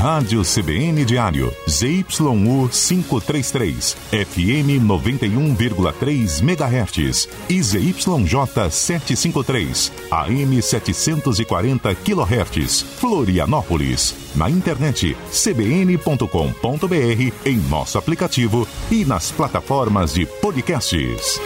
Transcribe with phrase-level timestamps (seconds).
[0.00, 14.14] Rádio CBN Diário, ZYU 533, FM 91,3 MHz e ZYJ 753, AM 740 kHz, Florianópolis.
[14.34, 21.38] Na internet cbn.com.br, em nosso aplicativo e nas plataformas de podcasts.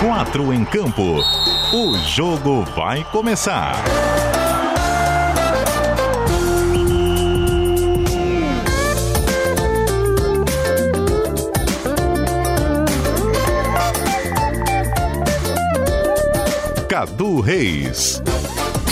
[0.00, 1.22] Quatro em campo.
[1.72, 3.76] O jogo vai começar.
[16.90, 18.19] Cadu Reis.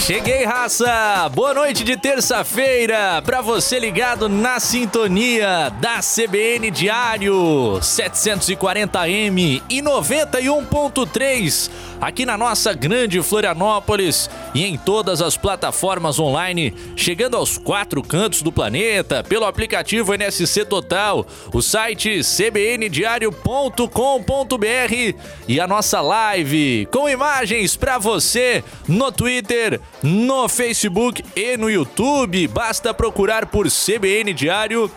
[0.08, 1.28] Cheguei, raça!
[1.34, 7.34] Boa noite de terça-feira para você ligado na sintonia da CBN Diário
[7.82, 17.36] 740M e 91.3 aqui na nossa grande Florianópolis e em todas as plataformas online, chegando
[17.36, 26.00] aos quatro cantos do planeta pelo aplicativo NSC Total, o site cbndiario.com.br e a nossa
[26.00, 32.46] live com imagens para você no Twitter, no Facebook e no YouTube.
[32.48, 34.90] Basta procurar por CBN Diário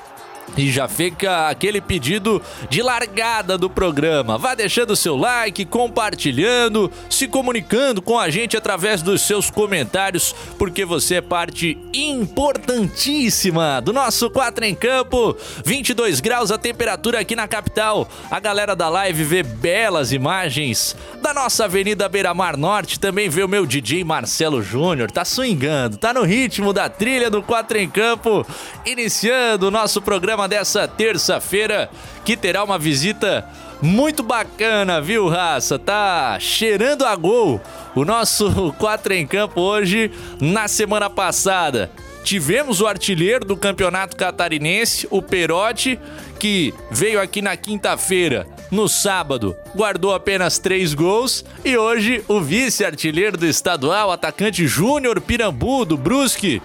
[0.58, 4.38] e já fica aquele pedido de largada do programa.
[4.38, 10.86] Vá deixando seu like, compartilhando, se comunicando com a gente através dos seus comentários, porque
[10.86, 15.36] você é parte importantíssima do nosso 4 em Campo.
[15.66, 18.08] 22 graus a temperatura aqui na capital.
[18.30, 23.00] A galera da live vê belas imagens da nossa Avenida Beira Mar Norte.
[23.00, 25.12] Também vê o meu DJ Marcelo Júnior.
[25.12, 28.46] Tá swingando, tá no ritmo da trilha do 4 em Campo.
[28.86, 31.90] Iniciando o nosso programa programa dessa terça-feira,
[32.26, 33.46] que terá uma visita
[33.82, 35.78] muito bacana, viu, raça?
[35.78, 37.62] Tá cheirando a gol
[37.96, 41.92] o nosso 4 em campo hoje na semana passada.
[42.24, 46.00] Tivemos o artilheiro do campeonato catarinense, o Perotti,
[46.40, 51.44] que veio aqui na quinta-feira, no sábado, guardou apenas três gols.
[51.66, 56.62] E hoje, o vice-artilheiro do estadual, atacante Júnior Pirambu, do Brusque,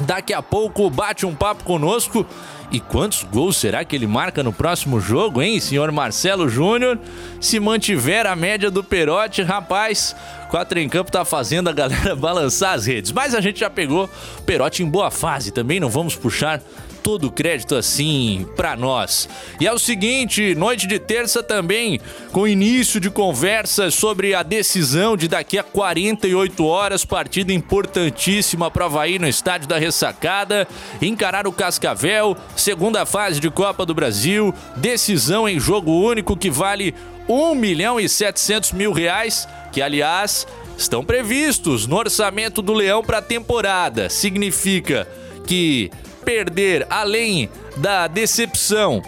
[0.00, 2.26] daqui a pouco bate um papo conosco
[2.70, 6.98] e quantos gols será que ele marca no próximo jogo, hein, senhor Marcelo Júnior?
[7.40, 10.16] Se mantiver a média do Perotti, rapaz,
[10.50, 13.12] quatro em campo tá fazendo a galera balançar as redes.
[13.12, 14.10] Mas a gente já pegou
[14.44, 16.60] Perotti em boa fase também, não vamos puxar
[17.06, 19.28] todo o crédito assim para nós.
[19.60, 22.00] E é o seguinte, noite de terça também,
[22.32, 28.86] com início de conversas sobre a decisão de daqui a 48 horas, partida importantíssima para
[28.86, 30.66] Havaí no estádio da Ressacada,
[31.00, 36.92] encarar o Cascavel, segunda fase de Copa do Brasil, decisão em jogo único que vale
[37.28, 40.44] 1 milhão e 700 mil reais, que aliás
[40.76, 44.10] estão previstos no orçamento do Leão para a temporada.
[44.10, 45.06] Significa
[45.46, 45.88] que
[46.26, 49.00] perder, além da decepção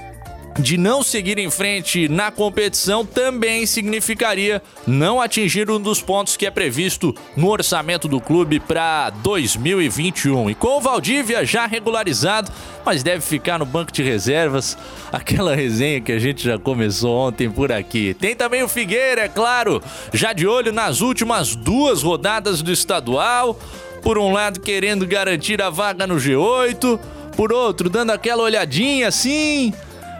[0.58, 6.46] de não seguir em frente na competição também significaria não atingir um dos pontos que
[6.46, 10.50] é previsto no orçamento do clube para 2021.
[10.50, 12.50] E com o Valdívia já regularizado,
[12.84, 14.76] mas deve ficar no banco de reservas,
[15.12, 18.14] aquela resenha que a gente já começou ontem por aqui.
[18.14, 23.58] Tem também o Figueira, é claro, já de olho nas últimas duas rodadas do estadual
[24.02, 26.98] por um lado querendo garantir a vaga no G8,
[27.36, 29.72] por outro dando aquela olhadinha assim,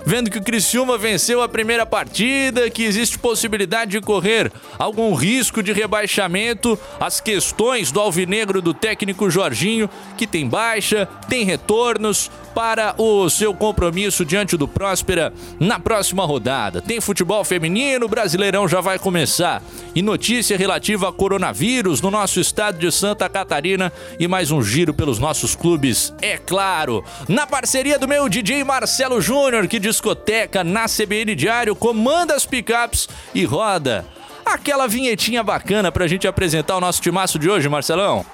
[0.04, 5.62] vendo que o Criciúma venceu a primeira partida, que existe possibilidade de correr algum risco
[5.62, 12.92] de rebaixamento, as questões do alvinegro do técnico Jorginho, que tem baixa, tem retornos, para
[12.98, 16.82] o seu compromisso diante do Próspera na próxima rodada.
[16.82, 19.62] Tem futebol feminino, o Brasileirão já vai começar.
[19.94, 24.92] E notícia relativa a coronavírus no nosso estado de Santa Catarina e mais um giro
[24.92, 27.04] pelos nossos clubes, é claro.
[27.28, 33.08] Na parceria do meu DJ Marcelo Júnior, que discoteca na CBN Diário, comanda as picapes
[33.34, 34.04] e roda
[34.44, 38.24] aquela vinhetinha bacana pra gente apresentar o nosso timaço de hoje, Marcelão.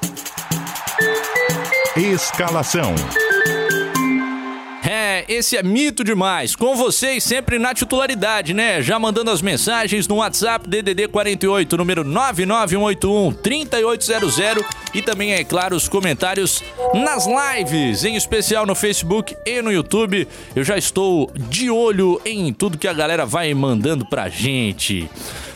[1.97, 2.95] Escalação.
[5.29, 6.55] Esse é mito demais.
[6.55, 8.83] Com vocês sempre na titularidade, né?
[8.83, 14.35] Já mandando as mensagens no WhatsApp DDD 48, número 99181 3800
[14.95, 16.63] e também, é claro, os comentários
[16.95, 20.29] nas lives, em especial no Facebook e no YouTube.
[20.55, 25.09] Eu já estou de olho em tudo que a galera vai mandando pra gente.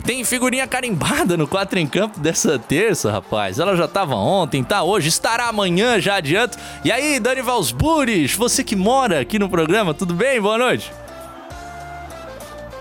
[0.05, 3.59] Tem figurinha carimbada no 4 em Campo dessa terça, rapaz.
[3.59, 6.57] Ela já tava ontem, tá hoje, estará amanhã, já adianto.
[6.85, 10.41] E aí, Dani Valsburis, você que mora aqui no programa, tudo bem?
[10.41, 10.93] Boa noite.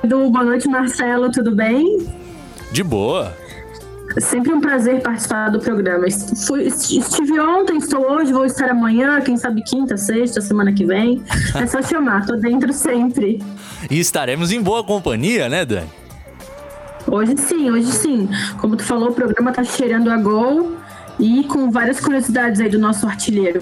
[0.08, 2.08] Boa noite, Marcelo, tudo bem?
[2.72, 3.36] De boa.
[4.20, 6.06] Sempre um prazer participar do programa.
[6.48, 11.22] Fui, estive ontem, estou hoje, vou estar amanhã, quem sabe quinta, sexta, semana que vem.
[11.56, 13.42] É só chamar, tô dentro sempre.
[13.92, 15.88] E estaremos em boa companhia, né, Dani?
[17.10, 18.30] Hoje sim, hoje sim.
[18.60, 20.78] Como tu falou, o programa tá cheirando a gol
[21.20, 23.62] e com várias curiosidades aí do nosso artilheiro.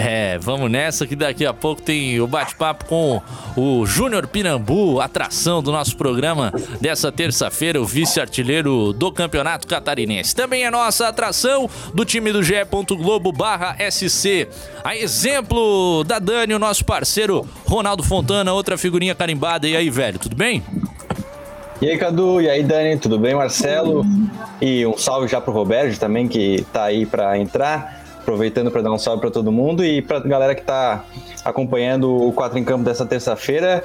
[0.00, 3.20] É, vamos nessa que daqui a pouco tem o bate-papo com
[3.56, 10.36] o Júnior Pirambu, atração do nosso programa dessa terça-feira, o vice-artilheiro do Campeonato Catarinense.
[10.36, 12.54] Também é nossa atração do time do GE.
[12.96, 14.46] Globo barra SC.
[14.84, 19.66] A exemplo da Dani, o nosso parceiro Ronaldo Fontana, outra figurinha carimbada.
[19.66, 20.62] E aí, velho, tudo bem?
[21.80, 23.34] E aí, Cadu, e aí, Dani, tudo bem?
[23.34, 24.04] Marcelo,
[24.60, 27.98] e um salve já pro Roberto também, que tá aí para entrar
[28.28, 31.04] aproveitando para dar um salve para todo mundo e para a galera que está
[31.42, 33.82] acompanhando o 4 em Campo dessa terça-feira.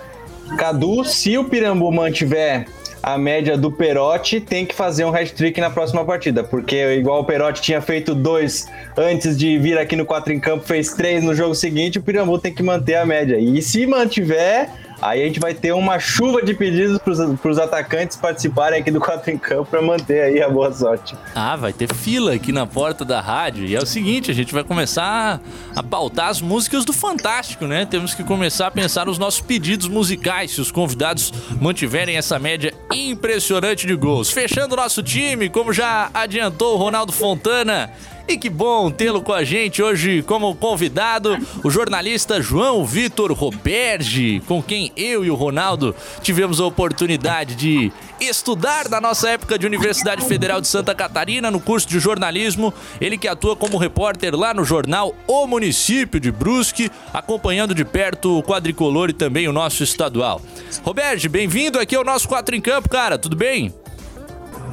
[0.57, 2.67] Cadu, se o Pirambu mantiver
[3.01, 7.23] a média do Perotti, tem que fazer um hat-trick na próxima partida, porque igual o
[7.23, 8.67] Perotti tinha feito dois
[8.97, 12.37] antes de vir aqui no 4 em Campo, fez três no jogo seguinte, o Pirambu
[12.37, 13.37] tem que manter a média.
[13.39, 14.69] E se mantiver,
[15.03, 19.01] Aí a gente vai ter uma chuva de pedidos para os atacantes participarem aqui do
[19.01, 21.13] 4 em Campo para manter aí a boa sorte.
[21.35, 23.65] Ah, vai ter fila aqui na porta da rádio.
[23.65, 25.41] E é o seguinte, a gente vai começar
[25.75, 27.85] a pautar as músicas do Fantástico, né?
[27.85, 32.73] Temos que começar a pensar nos nossos pedidos musicais, se os convidados mantiverem essa média
[32.93, 34.29] impressionante de gols.
[34.31, 37.91] Fechando o nosso time, como já adiantou o Ronaldo Fontana,
[38.27, 44.41] e que bom tê-lo com a gente hoje como convidado, o jornalista João Vitor Roberge,
[44.47, 49.65] com quem eu e o Ronaldo tivemos a oportunidade de estudar na nossa época de
[49.65, 52.73] Universidade Federal de Santa Catarina, no curso de jornalismo.
[53.01, 58.39] Ele que atua como repórter lá no jornal O Município de Brusque, acompanhando de perto
[58.39, 60.41] o quadricolor e também o nosso estadual.
[60.83, 63.73] Roberge, bem-vindo aqui ao nosso Quatro em Campo, cara, tudo bem?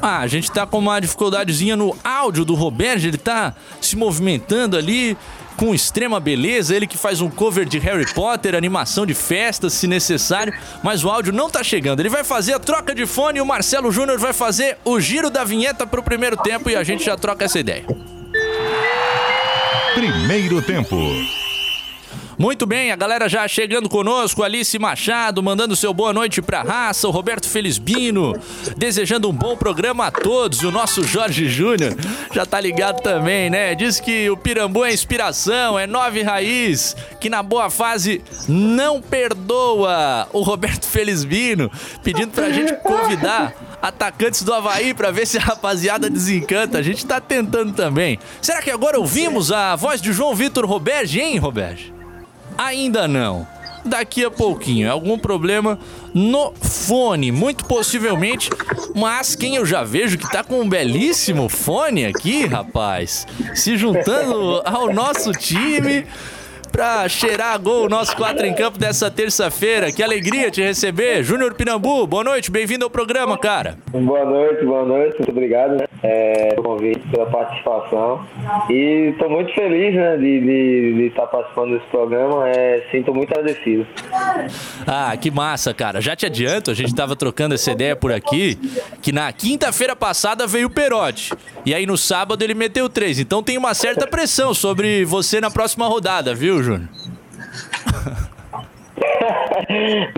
[0.02, 4.76] Ah, a gente tá com uma dificuldadezinha no áudio do Roberto, ele tá se movimentando
[4.76, 5.16] ali
[5.56, 9.86] com extrema beleza, ele que faz um cover de Harry Potter, animação de festas, se
[9.86, 12.00] necessário, mas o áudio não tá chegando.
[12.00, 15.28] Ele vai fazer a troca de fone e o Marcelo Júnior vai fazer o giro
[15.28, 17.84] da vinheta pro primeiro tempo e a gente já troca essa ideia.
[19.94, 20.96] Primeiro tempo.
[22.40, 27.06] Muito bem, a galera já chegando conosco, Alice Machado, mandando seu boa noite pra raça,
[27.06, 28.32] o Roberto Felizbino,
[28.78, 31.94] desejando um bom programa a todos, o nosso Jorge Júnior
[32.32, 33.74] já tá ligado também, né?
[33.74, 40.26] Diz que o Pirambu é inspiração, é nove raiz, que na boa fase não perdoa.
[40.32, 41.70] O Roberto Felizbino
[42.02, 43.52] pedindo pra gente convidar
[43.82, 46.78] atacantes do Havaí para ver se a rapaziada desencanta.
[46.78, 48.18] A gente tá tentando também.
[48.40, 51.99] Será que agora ouvimos a voz de João Vitor Roberge, hein, Roberge?
[52.60, 53.48] Ainda não.
[53.86, 55.78] Daqui a pouquinho, é algum problema
[56.12, 58.50] no fone, muito possivelmente,
[58.94, 64.60] mas quem eu já vejo que tá com um belíssimo fone aqui, rapaz, se juntando
[64.66, 66.04] ao nosso time
[66.70, 69.92] pra cheirar a gol o nosso 4 em campo dessa terça-feira.
[69.92, 71.22] Que alegria te receber.
[71.22, 73.76] Júnior Pinambu, boa noite, bem-vindo ao programa, cara.
[73.90, 78.24] Boa noite, boa noite, muito obrigado né, é, pelo convite, pela participação.
[78.68, 83.86] E estou muito feliz né, de, estar participando desse programa, é, sinto muito agradecido.
[84.86, 86.00] Ah, que massa, cara.
[86.00, 88.58] Já te adianto, a gente estava trocando essa ideia por aqui,
[89.02, 91.32] que na quinta-feira passada veio o Perotti.
[91.64, 93.18] E aí no sábado ele meteu três.
[93.18, 96.88] Então tem uma certa pressão sobre você na próxima rodada, viu, Júnior?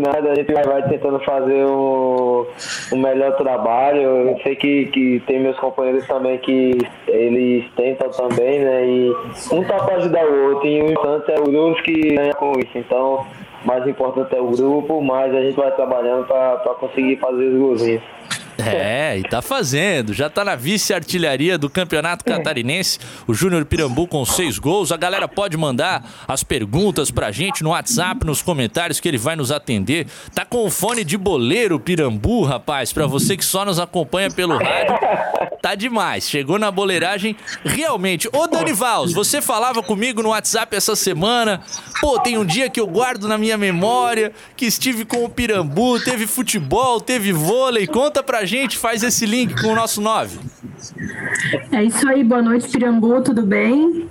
[0.00, 2.46] Nada, a gente vai tentando fazer o,
[2.90, 4.00] o melhor trabalho.
[4.00, 8.86] Eu sei que, que tem meus companheiros também que eles tentam também, né?
[8.86, 9.10] E
[9.52, 12.52] um tá para ajudar o outro, e o importante é o grupo que ganha com
[12.58, 12.76] isso.
[12.76, 13.26] Então,
[13.64, 18.02] mais importante é o grupo, mas a gente vai trabalhando para conseguir fazer os golzinhos.
[18.58, 20.12] É, e tá fazendo.
[20.12, 22.98] Já tá na vice-artilharia do Campeonato Catarinense.
[23.26, 24.92] O Júnior Pirambu com seis gols.
[24.92, 29.36] A galera pode mandar as perguntas pra gente no WhatsApp, nos comentários, que ele vai
[29.36, 30.06] nos atender.
[30.34, 32.92] Tá com o fone de boleiro Pirambu, rapaz.
[32.92, 34.98] Pra você que só nos acompanha pelo rádio,
[35.60, 36.28] tá demais.
[36.28, 38.28] Chegou na boleiragem realmente.
[38.32, 41.60] Ô, Dani Vals, você falava comigo no WhatsApp essa semana.
[42.00, 46.00] Pô, tem um dia que eu guardo na minha memória que estive com o Pirambu,
[46.00, 47.86] teve futebol, teve vôlei.
[47.86, 50.38] Conta pra gente, faz esse link com o nosso 9.
[51.70, 54.08] É isso aí, boa noite, Pirambu, tudo bem?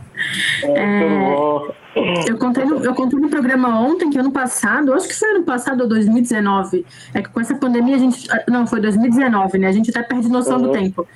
[0.64, 5.32] É, eu, contei no, eu contei no programa ontem que ano passado, acho que foi
[5.32, 8.28] ano passado ou 2019, é que com essa pandemia a gente.
[8.48, 9.68] Não, foi 2019, né?
[9.68, 10.64] A gente até perde noção uhum.
[10.64, 11.08] do tempo.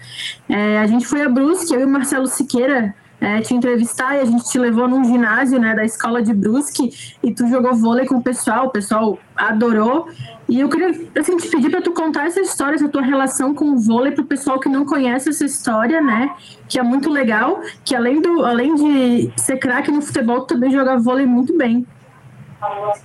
[0.50, 4.20] É, a gente foi a Brusque, eu e o Marcelo Siqueira é, te entrevistar e
[4.20, 8.06] a gente te levou num ginásio, né, da escola de Brusque e tu jogou vôlei
[8.06, 10.08] com o pessoal, o pessoal adorou.
[10.48, 13.66] E eu queria, assim, te pedir para tu contar essa história, essa tua relação com
[13.66, 16.30] o vôlei para o pessoal que não conhece essa história, né,
[16.68, 20.72] que é muito legal, que além, do, além de ser craque no futebol, tu também
[20.72, 21.86] joga vôlei muito bem.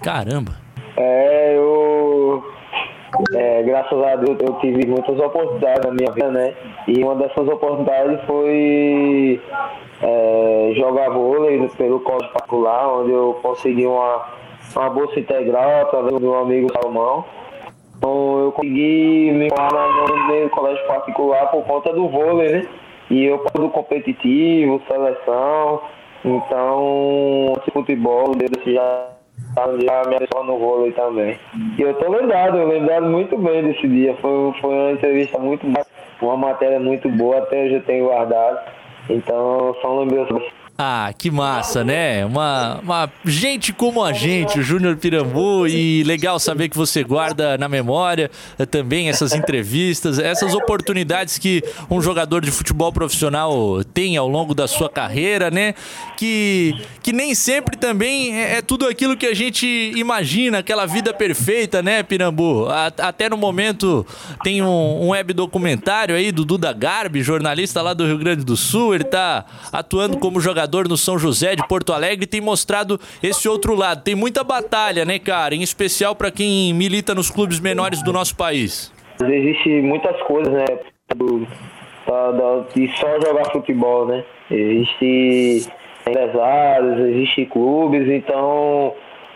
[0.03, 0.53] Caramba!
[0.97, 2.43] É, eu
[3.35, 6.55] é, graças a Deus eu tive muitas oportunidades na minha vida, né?
[6.87, 9.41] E uma dessas oportunidades foi
[10.03, 14.25] é, jogar vôlei pelo colégio particular, onde eu consegui uma,
[14.77, 17.25] uma bolsa integral através do meu amigo Salomão.
[17.97, 22.67] Então eu consegui me formar no meu colégio particular por conta do vôlei, né?
[23.11, 25.83] E eu do competitivo, seleção,
[26.25, 29.09] então futebol, desde já
[29.55, 31.37] já me abençoou no vôlei também.
[31.77, 34.15] E eu tô lembrado, eu lembrado muito bem desse dia.
[34.21, 35.85] Foi, foi uma entrevista muito boa,
[36.23, 38.61] uma matéria muito boa, até hoje eu tenho guardado.
[39.09, 42.25] Então são lembranças ah, que massa, né?
[42.25, 47.59] Uma, uma gente como a gente, o Júnior Pirambu, e legal saber que você guarda
[47.59, 54.17] na memória eh, também essas entrevistas, essas oportunidades que um jogador de futebol profissional tem
[54.17, 55.75] ao longo da sua carreira, né?
[56.17, 61.13] Que, que nem sempre também é, é tudo aquilo que a gente imagina, aquela vida
[61.13, 62.71] perfeita, né, Pirambu?
[62.71, 64.07] A, até no momento
[64.43, 68.57] tem um, um web documentário aí do Duda Garbi, jornalista lá do Rio Grande do
[68.57, 73.49] Sul, ele tá atuando como jogador no São José de Porto Alegre tem mostrado esse
[73.49, 74.03] outro lado.
[74.03, 75.55] Tem muita batalha, né, cara?
[75.55, 78.93] Em especial para quem milita nos clubes menores do nosso país.
[79.21, 80.65] Existe muitas coisas, né?
[82.75, 84.25] de só jogar futebol, né?
[84.51, 85.71] Existe
[86.07, 88.95] empresários, existe clubes, então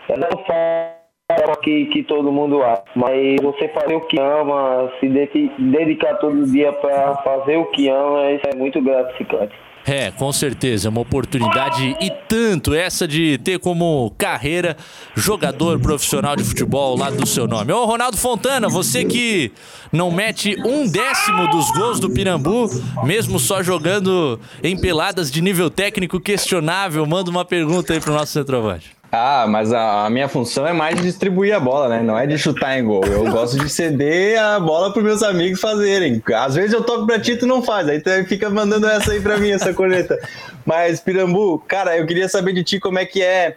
[0.09, 5.07] é não fácil que, que todo mundo acha, mas você fazer o que ama, se
[5.07, 9.55] dedicar todo dia para fazer o que ama, isso é muito gratificante.
[9.87, 14.75] É, com certeza, é uma oportunidade e tanto essa de ter como carreira
[15.15, 17.71] jogador profissional de futebol lá do seu nome.
[17.71, 19.51] Ô Ronaldo Fontana, você que
[19.91, 22.67] não mete um décimo dos gols do Pirambu,
[23.03, 28.31] mesmo só jogando em peladas de nível técnico questionável, manda uma pergunta aí pro nosso
[28.31, 28.94] centroavante.
[29.17, 32.03] Ah, mas a, a, minha função é mais distribuir a bola, né?
[32.03, 33.03] Não é de chutar em gol.
[33.05, 36.21] Eu gosto de ceder a bola para meus amigos fazerem.
[36.35, 39.13] Às vezes eu toco para ti e tu não faz, aí tu fica mandando essa
[39.13, 40.19] aí para mim, essa corneta.
[40.65, 43.55] Mas, Pirambu, cara, eu queria saber de ti como é que é.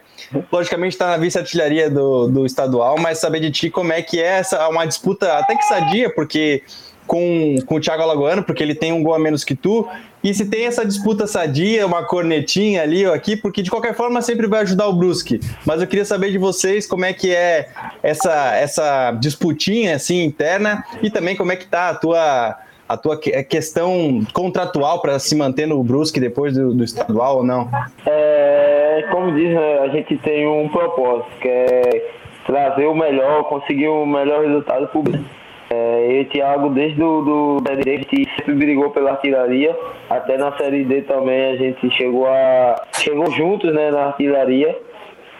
[0.51, 4.39] Logicamente tá na vice-artilharia do, do estadual, mas saber de ti como é que é
[4.39, 6.63] essa uma disputa até que sadia, porque
[7.09, 9.87] com, com o Thiago Alagoano, porque ele tem um gol a menos que tu,
[10.23, 14.21] e se tem essa disputa sadia, uma cornetinha ali ou aqui, porque de qualquer forma
[14.21, 15.39] sempre vai ajudar o Brusque.
[15.65, 17.69] Mas eu queria saber de vocês como é que é
[18.03, 22.57] essa, essa disputinha assim interna e também como é que tá a tua
[22.87, 27.69] a tua questão contratual para se manter no Brusque depois do, do estadual ou não?
[28.03, 32.11] É, como diz, né, a gente tem um propósito, que é
[32.47, 35.39] trazer o melhor, conseguir o melhor resultado para o Brusque.
[35.71, 38.07] É, e Thiago, desde do, do, da direita,
[38.37, 39.77] sempre brigou pela artilharia.
[40.09, 42.75] Até na Série D também a gente chegou a.
[42.97, 44.75] chegou juntos né, na artilharia.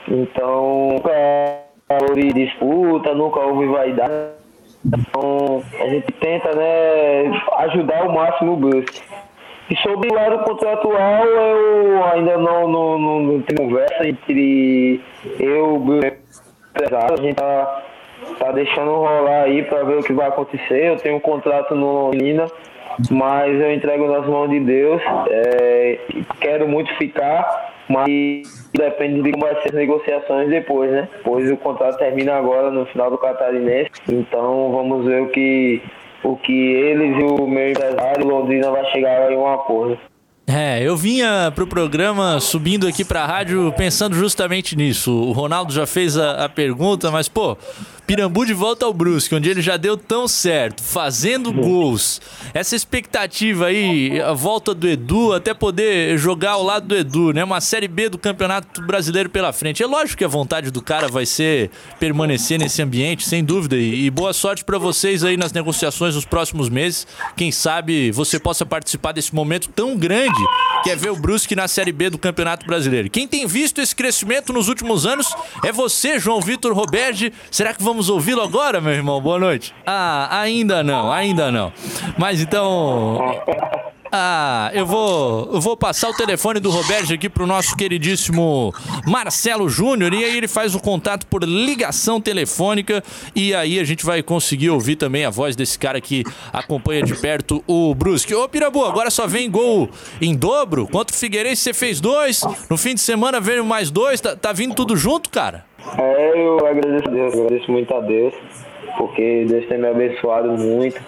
[0.07, 1.12] Então nunca
[2.07, 4.13] houve disputa, nunca houve vaidade.
[4.86, 9.01] Então a gente tenta né, ajudar o máximo o Brusque.
[9.69, 15.00] E sobre o lado contratual, eu ainda não, não, não, não tenho conversa entre
[15.39, 16.29] eu e o
[16.95, 17.83] a gente tá
[18.38, 20.85] tá deixando rolar aí para ver o que vai acontecer.
[20.85, 22.47] Eu tenho um contrato no Lina,
[23.09, 25.01] mas eu entrego nas mãos de Deus.
[25.29, 25.99] É,
[26.39, 31.07] quero muito ficar, mas depende de como vai ser as negociações depois, né?
[31.23, 33.91] Pois o contrato termina agora no final do Catarinense.
[34.07, 35.81] Então vamos ver o que,
[36.23, 39.97] o que eles e o meu empresário Londrina vai chegar em um acordo.
[40.51, 45.11] É, eu vinha pro programa subindo aqui pra rádio pensando justamente nisso.
[45.11, 47.55] O Ronaldo já fez a, a pergunta, mas pô,
[48.09, 52.19] Pirambu de volta ao Brusque, onde ele já deu tão certo, fazendo gols.
[52.55, 57.43] Essa expectativa aí, a volta do Edu, até poder jogar ao lado do Edu, né?
[57.43, 59.83] Uma Série B do Campeonato Brasileiro pela frente.
[59.83, 63.75] É lógico que a vontade do cara vai ser permanecer nesse ambiente, sem dúvida.
[63.77, 67.05] E, boa sorte para vocês aí nas negociações nos próximos meses.
[67.37, 70.43] Quem sabe você possa participar desse momento tão grande
[70.83, 73.07] que é ver o Brusque na Série B do Campeonato Brasileiro.
[73.07, 75.27] Quem tem visto esse crescimento nos últimos anos
[75.63, 77.31] é você, João Vitor Roberge.
[77.51, 79.19] Será que vamos Vamos ouvi-lo agora, meu irmão?
[79.19, 79.75] Boa noite.
[79.85, 81.69] Ah, ainda não, ainda não.
[82.17, 83.19] Mas então.
[84.09, 88.73] Ah, eu vou, eu vou passar o telefone do Roberto aqui pro nosso queridíssimo
[89.05, 93.03] Marcelo Júnior e aí ele faz o contato por ligação telefônica
[93.35, 97.15] e aí a gente vai conseguir ouvir também a voz desse cara que acompanha de
[97.15, 98.33] perto o Brusque.
[98.33, 99.89] Ô Pirabu, agora só vem gol
[100.21, 100.87] em dobro?
[100.87, 104.53] Quanto o Figueirense você fez dois, no fim de semana veio mais dois, tá, tá
[104.53, 105.68] vindo tudo junto, cara?
[105.98, 108.33] É, eu agradeço a Deus, agradeço muito a Deus
[108.98, 111.01] porque Deus tem me abençoado muito.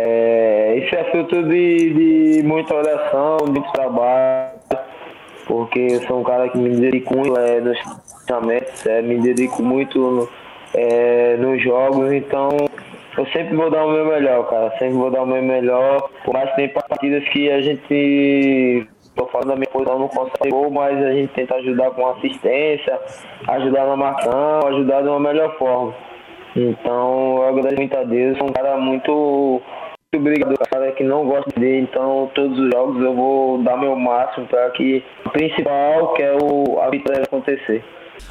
[0.00, 4.52] É, isso é fruto de, de muita oração, muito trabalho,
[5.46, 7.78] porque eu sou um cara que me dedico muito é, nos
[8.26, 10.28] treinamentos, é, me dedico muito no,
[10.74, 12.50] é, nos jogos, então
[13.18, 16.32] eu sempre vou dar o meu melhor, cara, sempre vou dar o meu melhor, por
[16.32, 20.70] mais que tem partidas que a gente Tô falando da minha posição, não consegue gol,
[20.70, 22.98] mas a gente tenta ajudar com assistência,
[23.48, 25.94] ajudar na marcação, ajudar de uma melhor forma.
[26.56, 28.38] Então, eu agradeço muito a Deus.
[28.38, 29.62] Sou um cara muito,
[30.12, 33.96] muito obrigado, cara que não gosta de Então, todos os jogos eu vou dar meu
[33.96, 37.84] máximo para que o principal, que é o, a vitória acontecer.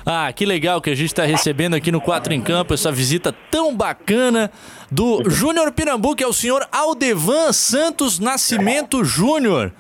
[0.05, 3.33] Ah, que legal que a gente está recebendo aqui no Quatro em Campo essa visita
[3.51, 4.51] tão bacana
[4.91, 9.71] do Júnior Pirambu, que é o senhor Aldevan Santos Nascimento Júnior.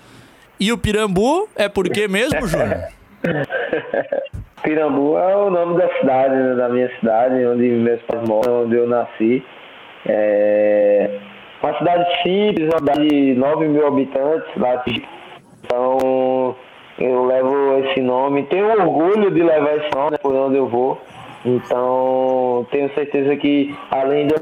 [0.61, 2.83] E o Pirambu é por quê mesmo, Júnior?
[4.61, 8.75] Pirambu é o nome da cidade, né, da minha cidade, onde meus pais moram, onde
[8.75, 9.43] eu nasci.
[10.05, 11.19] É
[11.63, 14.83] uma cidade simples, uma cidade de 9 mil habitantes lá.
[15.63, 16.55] Então
[16.99, 21.01] eu levo esse nome, tenho orgulho de levar esse nome né, por onde eu vou.
[21.43, 24.37] Então tenho certeza que além da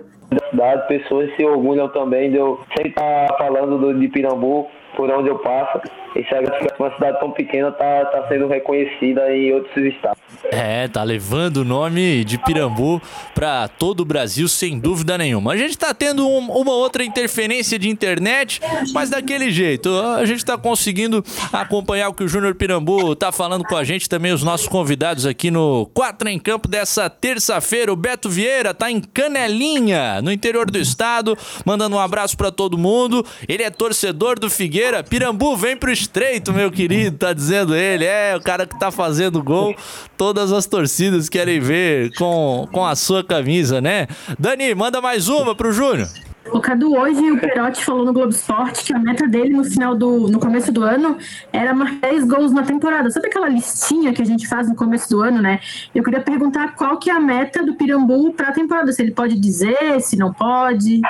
[0.49, 5.29] cidade, pessoas se orgulham também de eu sempre estar falando do, de Pirambu por onde
[5.29, 5.79] eu passo.
[6.15, 6.39] Isso é
[6.79, 10.19] uma cidade tão pequena tá, tá sendo reconhecida em outros estados.
[10.51, 13.01] É, tá levando o nome de Pirambu
[13.35, 15.53] para todo o Brasil sem dúvida nenhuma.
[15.53, 18.61] A gente tá tendo um, uma outra interferência de internet,
[18.93, 19.89] mas daquele jeito.
[20.17, 24.09] A gente tá conseguindo acompanhar o que o Júnior Pirambu tá falando com a gente,
[24.09, 27.91] também os nossos convidados aqui no Quatro em Campo dessa terça-feira.
[27.91, 32.77] O Beto Vieira tá em Canelinha, no interior do estado, mandando um abraço para todo
[32.77, 33.25] mundo.
[33.47, 35.03] Ele é torcedor do Figueira.
[35.03, 38.05] Pirambu, vem pro estreito, meu querido, tá dizendo ele.
[38.05, 39.75] É, o cara que tá fazendo gol,
[40.17, 44.07] todas as torcidas querem ver com, com a sua camisa, né?
[44.37, 46.07] Dani, manda mais uma pro Júnior.
[46.51, 49.95] O Cadu, hoje o Perotti falou no Globo Esporte que a meta dele no final
[49.95, 50.27] do.
[50.27, 51.17] no começo do ano
[51.53, 53.09] era marcar 10 gols na temporada.
[53.11, 55.59] Sabe aquela listinha que a gente faz no começo do ano, né?
[55.93, 58.91] Eu queria perguntar qual que é a meta do Pirambu para a temporada.
[58.91, 61.01] Se ele pode dizer, se não pode.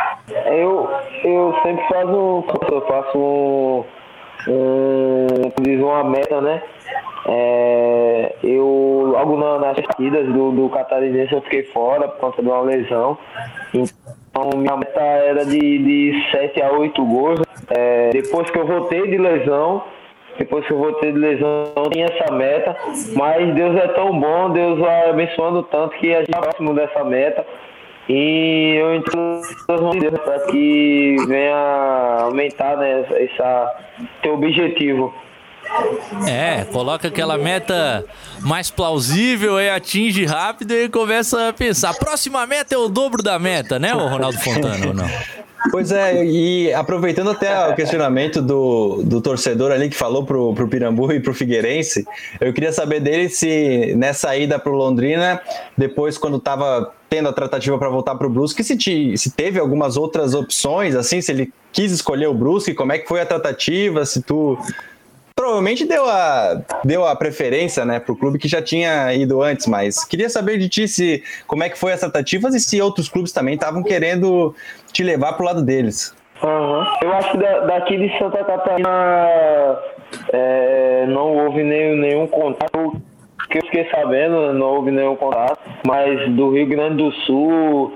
[0.46, 0.90] Eu,
[1.24, 2.44] eu sempre faço.
[2.72, 3.86] Eu faço
[4.48, 6.62] um, diz uma meta, né?
[7.28, 12.48] É, eu, logo na, nas partidas do, do Catarinense, eu fiquei fora por conta de
[12.48, 13.18] uma lesão.
[13.74, 17.42] Então, minha meta era de, de 7 a 8 gols.
[17.70, 19.84] É, depois que eu voltei de lesão,
[20.38, 22.76] depois que eu voltei de lesão, não tinha essa meta.
[23.16, 27.04] Mas Deus é tão bom, Deus vai abençoando tanto que a gente é próximo dessa
[27.04, 27.46] meta.
[28.10, 33.72] E eu entendo para que venha aumentar né, essa,
[34.24, 35.14] teu objetivo.
[36.28, 38.04] É, coloca aquela meta
[38.42, 41.94] mais plausível e atinge rápido e começa a pensar.
[41.94, 45.08] Próxima meta é o dobro da meta, né, o Ronaldo Fontana, ou não?
[45.70, 50.68] Pois é, e aproveitando até o questionamento do, do torcedor ali que falou pro, pro
[50.68, 52.08] Pirambu e pro Figueirense,
[52.40, 55.40] eu queria saber dele se nessa ida pro Londrina,
[55.78, 59.98] depois quando tava tendo a tratativa para voltar pro Brusque, se, te, se teve algumas
[59.98, 64.06] outras opções, assim, se ele quis escolher o Brusque, como é que foi a tratativa,
[64.06, 64.58] se tu
[65.36, 69.68] provavelmente deu a, deu a preferência né, para o clube que já tinha ido antes,
[69.68, 73.08] mas queria saber de ti se, como é que foi as tratativas e se outros
[73.08, 74.54] clubes também estavam querendo
[74.92, 76.14] te levar para o lado deles.
[76.44, 76.86] Uhum.
[77.02, 79.80] Eu acho que da, daqui de Santa Catarina
[80.32, 83.02] é, não houve nenhum, nenhum contato
[83.50, 87.94] que eu fiquei sabendo, não houve nenhum contato, mas do Rio Grande do Sul,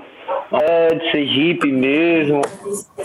[0.52, 2.40] é, de Sergipe mesmo,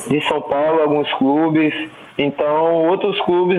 [0.10, 1.74] de São Paulo, alguns clubes.
[2.18, 3.58] Então, outros clubes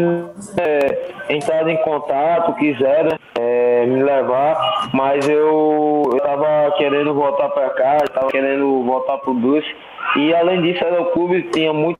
[0.59, 7.97] é, entraram em contato, quiseram é, me levar, mas eu estava querendo voltar para cá,
[8.05, 9.65] estava querendo voltar para o Bus.
[10.17, 11.99] E além disso, era o clube tinha muito.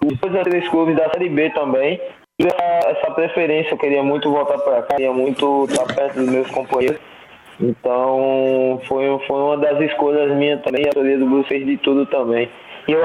[0.00, 2.00] Dois a três clubes da Série B também.
[2.40, 6.48] E essa, preferência, eu queria muito voltar para cá, queria muito estar perto dos meus
[6.50, 7.00] companheiros.
[7.60, 10.86] Então, foi, foi uma das escolhas minhas também.
[10.86, 12.48] A teoria do Blues fez de tudo também.
[12.86, 13.04] E eu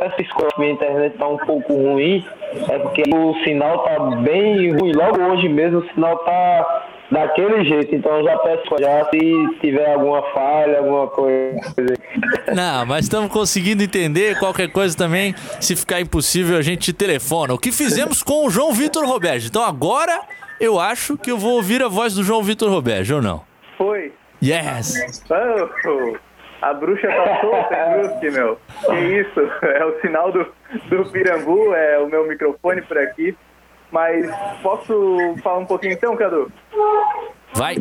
[0.00, 2.24] essa escola, minha internet tá um pouco ruim,
[2.68, 4.92] é porque o sinal tá bem ruim.
[4.92, 7.94] Logo hoje mesmo o sinal tá, daquele jeito.
[7.94, 11.94] Então já peço já se tiver alguma falha, alguma coisa.
[12.54, 14.38] Não, mas estamos conseguindo entender.
[14.38, 17.54] Qualquer coisa também, se ficar impossível, a gente telefona.
[17.54, 19.46] O que fizemos com o João Vitor Roberto.
[19.46, 20.20] Então agora
[20.60, 23.42] eu acho que eu vou ouvir a voz do João Vitor Roberto, ou não?
[23.76, 24.12] Foi.
[24.42, 25.22] Yes!
[25.30, 26.16] Oh,
[26.62, 28.58] a bruxa tá solta em Brusque, meu.
[28.86, 29.40] Que isso?
[29.62, 30.46] É o sinal do,
[30.88, 33.34] do Pirambu, é o meu microfone por aqui.
[33.90, 34.30] Mas
[34.62, 36.50] posso falar um pouquinho então, Cadu?
[37.54, 37.76] Vai!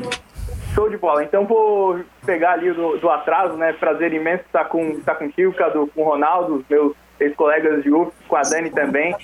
[0.74, 1.24] Show de bola.
[1.24, 3.74] Então vou pegar ali do, do atraso, né?
[3.74, 8.36] Prazer imenso estar com, estar contigo, Cadu, com o Ronaldo, meus ex-colegas de UF, com
[8.36, 9.15] a Dani também.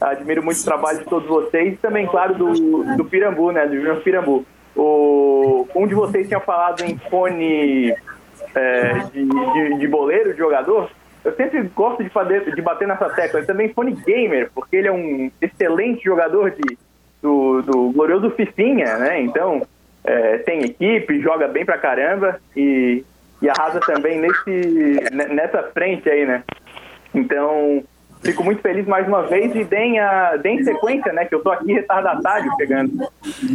[0.00, 3.66] Admiro muito o trabalho de todos vocês e também, claro, do, do Pirambu, né?
[3.66, 4.44] Do Júnior Pirambu.
[4.76, 7.94] O, um de vocês tinha falado em fone
[8.54, 10.90] é, de, de, de boleiro, de jogador.
[11.24, 13.40] Eu sempre gosto de, fazer, de bater nessa tecla.
[13.40, 16.78] Ele também fone gamer, porque ele é um excelente jogador de,
[17.22, 19.20] do, do glorioso Fifinha, né?
[19.20, 19.62] Então,
[20.04, 23.04] é, tem equipe, joga bem pra caramba e,
[23.42, 26.42] e arrasa também nesse, nessa frente aí, né?
[27.14, 27.84] Então,
[28.22, 31.26] fico muito feliz mais uma vez e deem, a, deem sequência, né?
[31.26, 32.92] Que eu tô aqui retardatário pegando.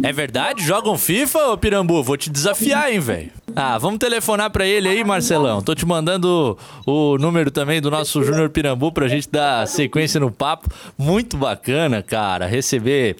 [0.04, 0.62] É verdade?
[0.62, 2.02] Jogam FIFA, ô Pirambu?
[2.02, 3.30] Vou te desafiar, hein, velho?
[3.58, 5.62] Ah, vamos telefonar para ele aí, Marcelão.
[5.62, 10.30] Tô te mandando o número também do nosso Júnior Pirambu pra gente dar sequência no
[10.30, 10.68] papo.
[10.98, 13.16] Muito bacana, cara, receber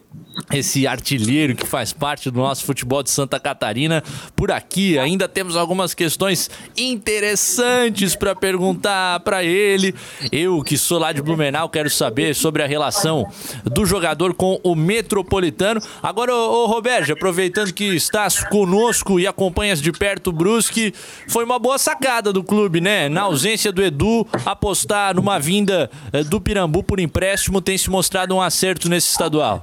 [0.52, 4.02] esse artilheiro que faz parte do nosso futebol de Santa Catarina
[4.34, 4.98] por aqui.
[4.98, 9.94] Ainda temos algumas questões interessantes para perguntar para ele.
[10.30, 13.26] Eu, que sou lá de Blumenau, quero saber sobre a relação
[13.64, 15.80] do jogador com o Metropolitano.
[16.02, 20.92] Agora, ô, Roberto, aproveitando que estás conosco e acompanhas de perto o Brusque,
[21.28, 23.08] foi uma boa sacada do clube, né?
[23.08, 28.34] Na ausência do Edu, apostar numa vinda eh, do Pirambu por empréstimo tem se mostrado
[28.34, 29.62] um acerto nesse estadual.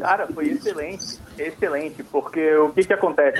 [0.00, 3.38] Cara, foi excelente, excelente, porque o que que acontece?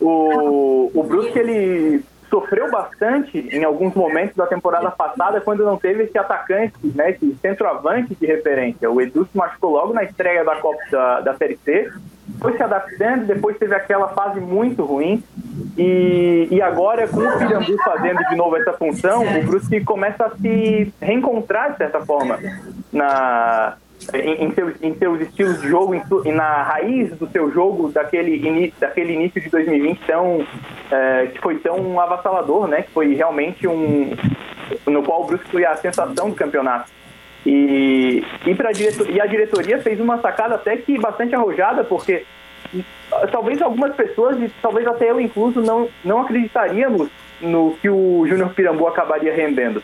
[0.00, 6.04] O, o Brusque, ele sofreu bastante em alguns momentos da temporada passada quando não teve
[6.04, 8.90] esse atacante, né, esse centroavante de referência.
[8.90, 11.90] O Edu se machucou logo na estreia da Copa da, da Série C,
[12.40, 15.22] foi se adaptando, depois teve aquela fase muito ruim
[15.76, 20.30] e, e agora com o Pirambu fazendo de novo essa função, o Brusque começa a
[20.36, 22.38] se reencontrar de certa forma
[22.92, 23.76] na
[24.14, 28.36] em, em, seus, em seus estilos de jogo e na raiz do seu jogo daquele,
[28.36, 30.46] início, daquele início de 2020 tão,
[30.90, 32.82] é, que foi tão avassalador, né?
[32.82, 34.16] Que foi realmente um
[34.86, 36.90] no qual o Brusque foi a sensação do campeonato.
[37.46, 42.24] E, e, diretor, e a diretoria fez uma sacada até que bastante arrojada, porque
[43.30, 47.08] talvez algumas pessoas, e talvez até eu incluso, não, não acreditaríamos
[47.40, 49.82] no que o Júnior Pirambu acabaria rendendo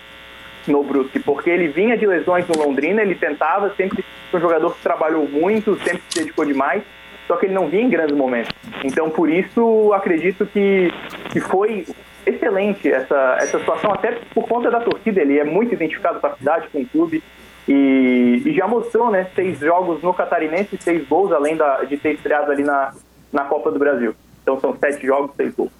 [0.66, 4.74] no Brusque, porque ele vinha de lesões no Londrina, ele tentava, sempre foi um jogador
[4.74, 6.82] que trabalhou muito, sempre se dedicou demais,
[7.26, 8.52] só que ele não vinha em grandes momentos.
[8.84, 10.92] Então, por isso, acredito que,
[11.30, 11.87] que foi
[12.26, 16.37] excelente essa, essa situação, até por conta da torcida, ele é muito identificado com a
[16.37, 17.22] cidade, com o clube,
[17.66, 22.14] e, e já mostrou, né, seis jogos no Catarinense, seis gols, além da, de ter
[22.14, 22.92] estreado ali na,
[23.32, 24.14] na Copa do Brasil.
[24.42, 25.70] Então, são sete jogos, seis gols.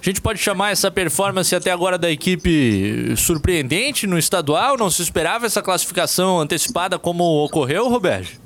[0.00, 4.76] A gente pode chamar essa performance até agora da equipe surpreendente no estadual?
[4.76, 8.45] Não se esperava essa classificação antecipada como ocorreu, Roberto?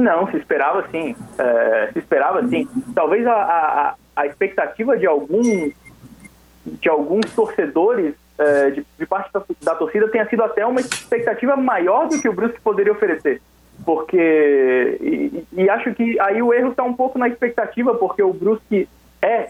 [0.00, 1.14] Não, se esperava sim.
[1.38, 2.68] É, se esperava sim.
[2.94, 5.70] Talvez a, a, a expectativa de algum
[6.64, 11.56] de alguns torcedores é, de, de, parte da, da, torcida tenha sido até uma expectativa
[11.56, 13.40] maior do que o Brusque poderia oferecer.
[13.84, 14.98] Porque.
[15.00, 18.88] E, e acho que aí o erro está um pouco na expectativa, porque o Brusque
[19.20, 19.48] é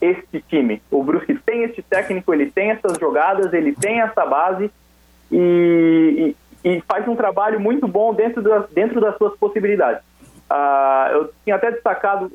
[0.00, 0.82] este time.
[0.90, 4.70] O Brusque tem este técnico, ele tem essas jogadas, ele tem essa base
[5.30, 5.36] e,
[6.28, 10.02] e, e faz um trabalho muito bom dentro das, dentro das suas possibilidades.
[10.50, 12.28] Uh, eu tinha até destacado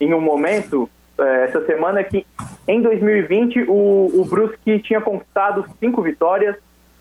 [0.00, 2.26] em um momento é, essa semana que
[2.66, 6.56] em 2020 o, o Brusque tinha conquistado cinco vitórias,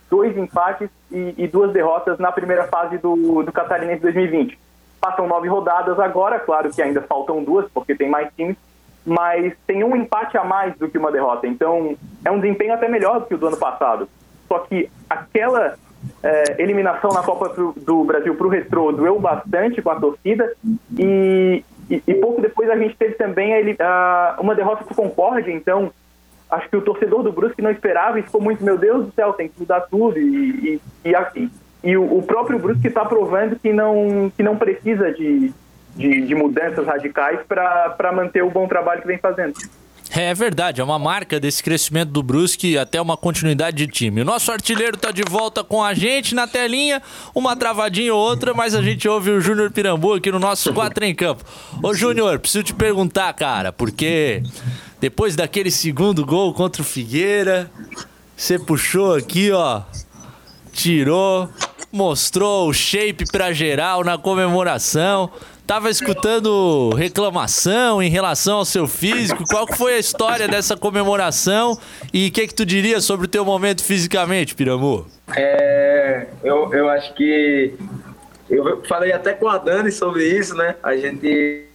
[0.10, 4.60] dois empates e, e duas derrotas na primeira fase do, do Catarinense 2020.
[5.00, 8.58] Passam nove rodadas agora, claro que ainda faltam duas, porque tem mais times,
[9.06, 11.48] mas tem um empate a mais do que uma derrota.
[11.48, 11.96] Então,
[12.26, 14.10] é um desempenho até melhor do que o do ano passado.
[14.48, 15.78] Só que aquela
[16.24, 20.52] é, eliminação na Copa do Brasil para o Retrô doeu bastante com a torcida
[20.98, 24.96] e, e, e, pouco depois a gente teve também a, a, uma derrota para o
[24.96, 25.52] Concórdia.
[25.52, 25.92] Então,
[26.50, 29.34] acho que o torcedor do Brusque não esperava e ficou muito, meu Deus do céu,
[29.34, 30.18] tem que mudar tudo.
[30.18, 31.50] E, e, e,
[31.84, 35.54] e o, o próprio Brusque está provando que não, que não precisa de
[35.96, 39.54] de, de mudanças radicais para manter o bom trabalho que vem fazendo.
[40.12, 44.22] É verdade, é uma marca desse crescimento do Brusque até uma continuidade de time.
[44.22, 47.02] O nosso artilheiro tá de volta com a gente na telinha,
[47.34, 51.04] uma travadinha ou outra, mas a gente ouve o Júnior Pirambu aqui no nosso quatro
[51.04, 51.44] em campo.
[51.84, 54.42] Ô Júnior, preciso te perguntar, cara, porque
[55.02, 57.70] depois daquele segundo gol contra o Figueira,
[58.38, 59.82] você puxou aqui, ó,
[60.72, 61.50] tirou,
[61.92, 65.30] mostrou o shape pra geral na comemoração.
[65.68, 69.44] Tava escutando reclamação em relação ao seu físico.
[69.50, 71.78] Qual foi a história dessa comemoração
[72.14, 75.08] e o que, que tu diria sobre o teu momento fisicamente, Piramu?
[75.36, 77.74] É, eu, eu acho que
[78.48, 80.76] eu falei até com a Dani sobre isso, né?
[80.84, 81.66] A gente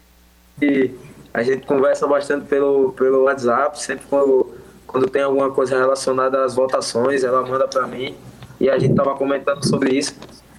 [1.33, 4.55] a gente conversa bastante pelo, pelo WhatsApp, sempre quando,
[4.87, 8.15] quando tem alguma coisa relacionada às votações, ela manda para mim
[8.61, 10.15] e a gente tava comentando sobre isso.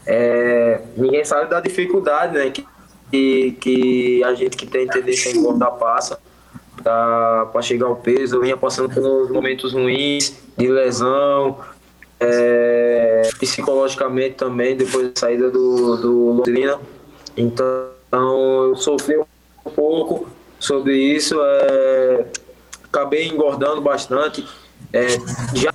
[0.05, 2.49] É, ninguém sabe da dificuldade, né?
[2.49, 2.65] Que,
[3.11, 6.19] que, que a gente que tem tendência a engordar passa
[6.81, 8.37] para chegar ao peso.
[8.37, 11.59] Eu vinha passando pelos momentos ruins de lesão,
[12.19, 16.79] é, psicologicamente também, depois da saída do, do Londrina.
[17.35, 20.27] Então, eu sofri um pouco
[20.59, 21.35] sobre isso.
[21.39, 22.25] É,
[22.85, 24.47] acabei engordando bastante.
[24.93, 25.07] É,
[25.53, 25.71] já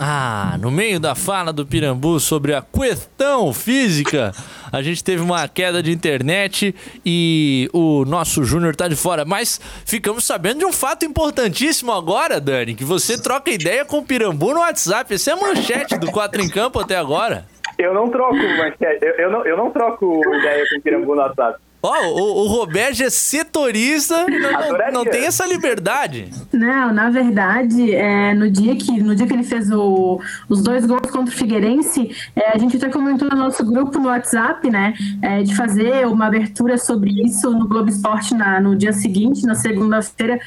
[0.00, 4.32] ah, no meio da fala do Pirambu sobre a questão física,
[4.72, 9.24] a gente teve uma queda de internet e o nosso Júnior tá de fora.
[9.24, 14.04] Mas ficamos sabendo de um fato importantíssimo agora, Dani, que você troca ideia com o
[14.04, 15.12] Pirambu no WhatsApp.
[15.14, 17.46] Essa é a manchete do 4 em Campo até agora.
[17.78, 19.04] Eu não troco, manchete.
[19.04, 21.58] Eu, eu, não, eu não troco ideia com o Pirambu no WhatsApp.
[21.80, 26.28] Ó, oh, o, o Roberto é setorista, não, não, tem essa liberdade.
[26.52, 30.84] Não, na verdade, é, no, dia que, no dia que ele fez o, os dois
[30.84, 34.92] gols contra o Figueirense, é, a gente até comentou no nosso grupo no WhatsApp, né,
[35.22, 39.54] é, de fazer uma abertura sobre isso no Globo Esporte na, no dia seguinte, na
[39.54, 40.40] segunda-feira,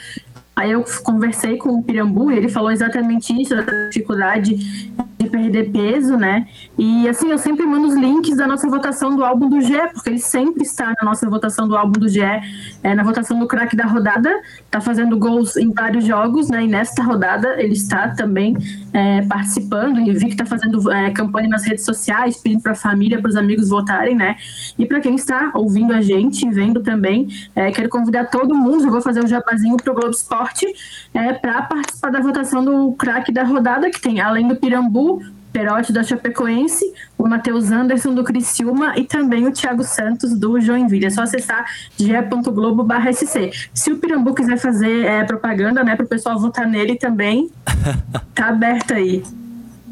[0.54, 4.92] Aí eu conversei com o Pirambu e ele falou exatamente isso, da dificuldade
[5.22, 6.48] de perder peso, né?
[6.78, 10.10] E assim, eu sempre mando os links da nossa votação do álbum do Gé, porque
[10.10, 12.42] ele sempre está na nossa votação do álbum do Gé,
[12.84, 16.64] é, na votação do craque da rodada, tá fazendo gols em vários jogos, né?
[16.64, 18.56] E nesta rodada ele está também
[18.94, 22.76] é, participando e vi que está fazendo é, campanha nas redes sociais, pedindo para a
[22.76, 24.36] família, para os amigos votarem, né?
[24.78, 28.92] E para quem está ouvindo a gente, vendo também, é, quero convidar todo mundo, eu
[28.92, 30.66] vou fazer um jabazinho para o Globo Esporte,
[31.14, 35.11] é, para participar da votação do craque da rodada, que tem, além do Pirambu,
[35.52, 41.06] Perotti da Chapecoense, o Matheus Anderson do Criciúma e também o Thiago Santos do Joinville.
[41.06, 41.66] É só acessar
[41.98, 43.70] ge.globo.sc.
[43.74, 47.50] Se o Pirambu quiser fazer é, propaganda, né, para o pessoal votar nele também,
[48.34, 49.24] tá aberto aí.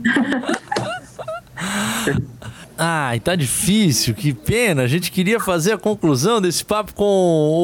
[2.82, 4.84] Ai, tá difícil, que pena.
[4.84, 7.04] A gente queria fazer a conclusão desse papo com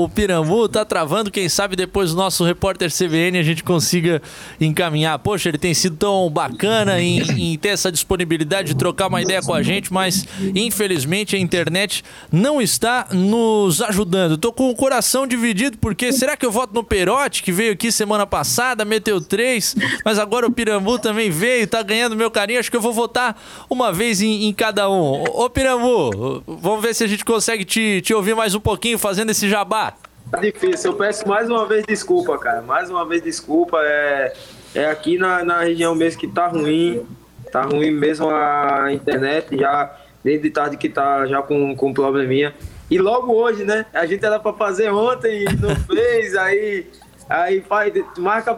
[0.04, 1.32] o Pirambu, tá travando.
[1.32, 4.21] Quem sabe depois o nosso repórter CBN a gente consiga
[4.60, 5.17] encaminhar.
[5.19, 7.21] Poxa, ele tem sido tão bacana em,
[7.54, 12.04] em ter essa disponibilidade de trocar uma ideia com a gente, mas infelizmente a internet
[12.30, 14.38] não está nos ajudando.
[14.38, 17.89] Tô com o coração dividido porque será que eu voto no Perotti, que veio aqui
[17.89, 22.60] semana passada, meteu três, mas agora o Pirambu também veio, tá ganhando meu carinho.
[22.60, 25.05] Acho que eu vou votar uma vez em, em cada um.
[25.06, 29.30] Ô, Pirambu, vamos ver se a gente consegue te, te ouvir mais um pouquinho fazendo
[29.30, 29.94] esse jabá.
[30.32, 32.62] Tá difícil, eu peço mais uma vez desculpa, cara.
[32.62, 33.78] Mais uma vez desculpa.
[33.84, 34.34] É,
[34.74, 37.06] é aqui na, na região mesmo que tá ruim.
[37.52, 42.54] Tá ruim mesmo a internet, já desde tarde que tá já com, com probleminha.
[42.89, 43.86] E logo hoje, né?
[43.94, 46.88] A gente era pra fazer ontem e não fez, aí,
[47.30, 48.56] aí faz, marca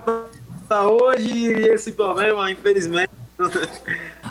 [0.68, 3.12] pra hoje e esse problema, infelizmente.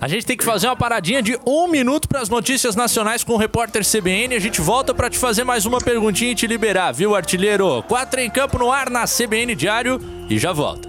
[0.01, 3.33] A gente tem que fazer uma paradinha de um minuto para as notícias nacionais com
[3.33, 4.35] o repórter CBN.
[4.35, 7.83] A gente volta para te fazer mais uma perguntinha e te liberar, viu, artilheiro?
[7.85, 10.89] Quatro em campo no ar na CBN Diário e já volta.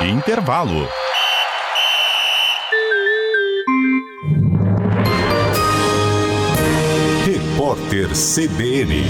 [0.00, 0.88] Intervalo.
[7.24, 9.04] Repórter CBN.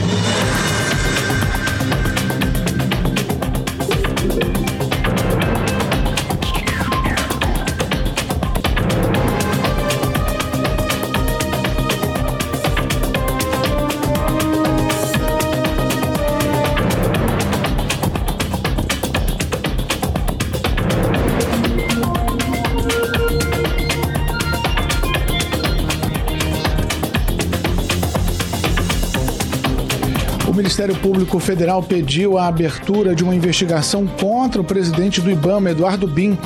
[30.74, 36.08] Ministério Público Federal pediu a abertura de uma investigação contra o presidente do IBAMA, Eduardo
[36.08, 36.36] Bin.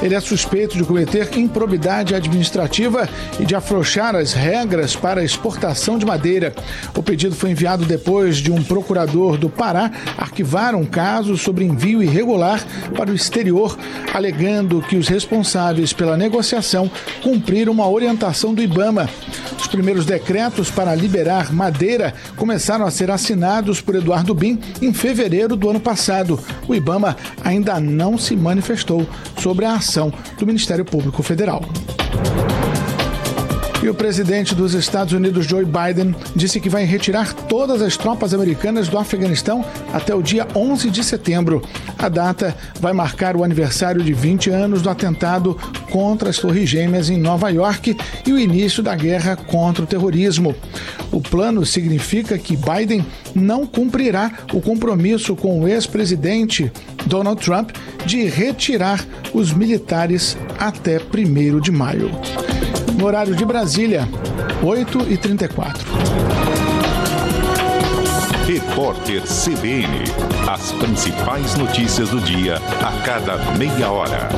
[0.00, 3.08] Ele é suspeito de cometer improbidade administrativa
[3.40, 6.54] e de afrouxar as regras para exportação de madeira.
[6.96, 12.00] O pedido foi enviado depois de um procurador do Pará arquivar um caso sobre envio
[12.00, 12.64] irregular
[12.96, 13.76] para o exterior,
[14.14, 16.88] alegando que os responsáveis pela negociação
[17.20, 19.10] cumpriram uma orientação do IBAMA.
[19.58, 25.56] Os primeiros decretos para liberar madeira começaram a ser assinados por Eduardo Bin em fevereiro
[25.56, 26.38] do ano passado.
[26.68, 29.04] O IBAMA ainda não se manifestou
[29.36, 29.87] sobre a ação
[30.38, 31.62] do Ministério Público Federal.
[33.80, 38.34] E o presidente dos Estados Unidos, Joe Biden, disse que vai retirar todas as tropas
[38.34, 41.62] americanas do Afeganistão até o dia 11 de setembro.
[41.96, 45.56] A data vai marcar o aniversário de 20 anos do atentado
[45.92, 47.96] contra as Torres Gêmeas em Nova York
[48.26, 50.56] e o início da guerra contra o terrorismo.
[51.12, 56.70] O plano significa que Biden não cumprirá o compromisso com o ex-presidente
[57.08, 57.70] Donald Trump
[58.04, 62.10] de retirar os militares até 1 de maio.
[62.96, 64.06] No horário de Brasília,
[64.62, 65.78] 8h34.
[68.46, 70.04] Repórter CBN.
[70.48, 74.28] As principais notícias do dia a cada meia hora.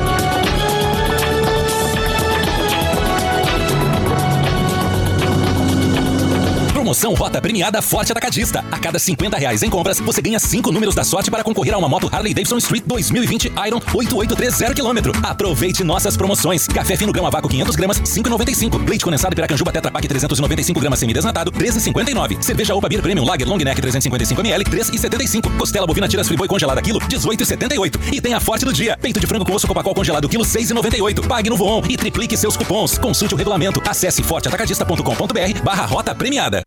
[6.91, 8.65] Promoção Rota Premiada Forte Atacadista.
[8.69, 11.77] A cada 50 reais em compras, você ganha 5 números da sorte para concorrer a
[11.77, 15.17] uma moto Harley Davidson Street 2020 Iron 8830 km.
[15.23, 16.67] Aproveite nossas promoções.
[16.67, 18.89] Café fino grama vácuo 500 gramas, 5,95.
[18.89, 22.41] Leite condensado Piracanjuba Tetra Pak 395 gramas semidesnatado, 13,59.
[22.41, 25.57] Cerveja Opa Beer Premium Lager Long Neck 355 ml, 3,75.
[25.57, 28.11] Costela bovina tiras friboi congelada quilo, 18,78.
[28.11, 28.97] E tem a Forte do dia.
[29.01, 31.25] Peito de frango com osso copacol congelado quilo, 6,98.
[31.25, 32.97] Pague no Voon e triplique seus cupons.
[32.97, 33.81] Consulte o regulamento.
[33.87, 36.61] Acesse forteatacadista.com.br barra rota premiada.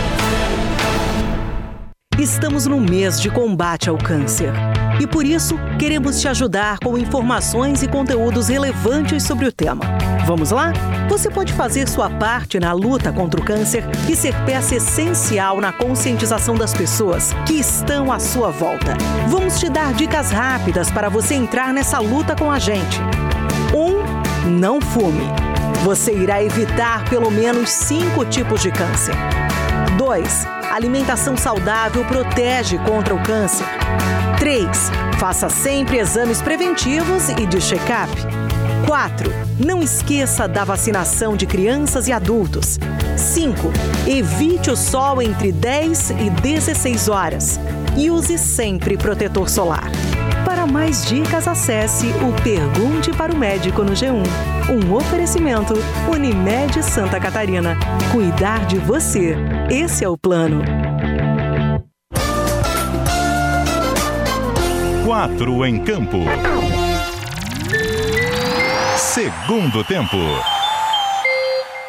[2.20, 4.52] Estamos no mês de combate ao câncer.
[5.00, 9.86] E por isso, queremos te ajudar com informações e conteúdos relevantes sobre o tema.
[10.26, 10.70] Vamos lá?
[11.08, 15.72] Você pode fazer sua parte na luta contra o câncer e ser peça essencial na
[15.72, 18.98] conscientização das pessoas que estão à sua volta.
[19.28, 23.00] Vamos te dar dicas rápidas para você entrar nessa luta com a gente.
[23.74, 23.78] 1.
[23.78, 25.24] Um, não fume.
[25.84, 29.14] Você irá evitar pelo menos cinco tipos de câncer.
[30.00, 33.66] 2 alimentação saudável protege contra o câncer.
[34.38, 34.66] 3.
[35.18, 38.10] Faça sempre exames preventivos e de check-up.
[38.86, 39.30] 4.
[39.62, 42.78] Não esqueça da vacinação de crianças e adultos.
[43.14, 43.70] 5.
[44.06, 47.60] Evite o sol entre 10 e 16 horas.
[47.94, 49.90] E use sempre protetor solar.
[50.44, 54.22] Para mais dicas, acesse o Pergunte para o Médico no G1.
[54.70, 55.74] Um oferecimento
[56.08, 57.76] Unimed Santa Catarina.
[58.12, 59.36] Cuidar de você.
[59.70, 60.62] Esse é o plano.
[65.04, 66.18] Quatro em campo.
[68.96, 70.16] Segundo tempo.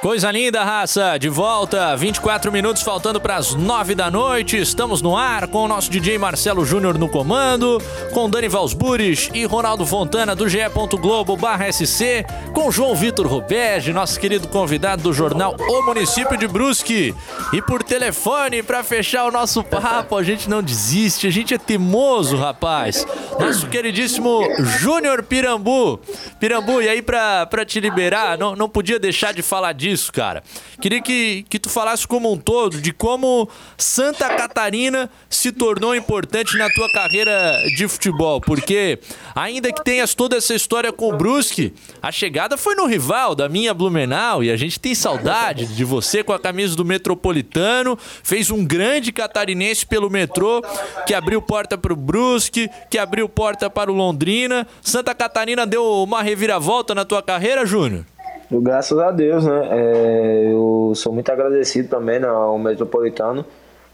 [0.02, 1.16] Coisa linda, raça!
[1.20, 4.58] De volta, 24 minutos faltando para as 9 da noite.
[4.58, 7.78] Estamos no ar com o nosso DJ Marcelo Júnior no comando,
[8.12, 10.58] com Dani Valsburis e Ronaldo Fontana do GE.
[11.00, 11.38] Globo
[11.72, 17.14] SC, com João Vitor Roberge, nosso querido convidado do jornal O Município de Brusque.
[17.54, 21.60] E por telefone, para fechar o nosso papo, a gente não desiste, a gente é
[21.60, 23.06] teimoso, rapaz.
[23.40, 24.42] Nosso queridíssimo
[24.80, 26.00] Júnior Pirambu.
[26.40, 30.44] Pirambu, e aí para te liberar, não, não podia deixar de falar disso disso, cara.
[30.80, 36.58] Queria que, que tu falasse como um todo de como Santa Catarina se tornou importante
[36.58, 39.00] na tua carreira de futebol, porque
[39.36, 43.50] ainda que tenhas toda essa história com o Brusque, a chegada foi no rival da
[43.50, 48.50] minha Blumenau e a gente tem saudade de você com a camisa do Metropolitano, fez
[48.50, 50.62] um grande catarinense pelo metrô,
[51.06, 54.68] que abriu porta para o Brusque, que abriu porta para o Londrina.
[54.82, 58.06] Santa Catarina deu uma reviravolta na tua carreira, Júnior?
[58.52, 59.68] Graças a Deus, né?
[59.72, 63.46] É, eu sou muito agradecido também né, ao Metropolitano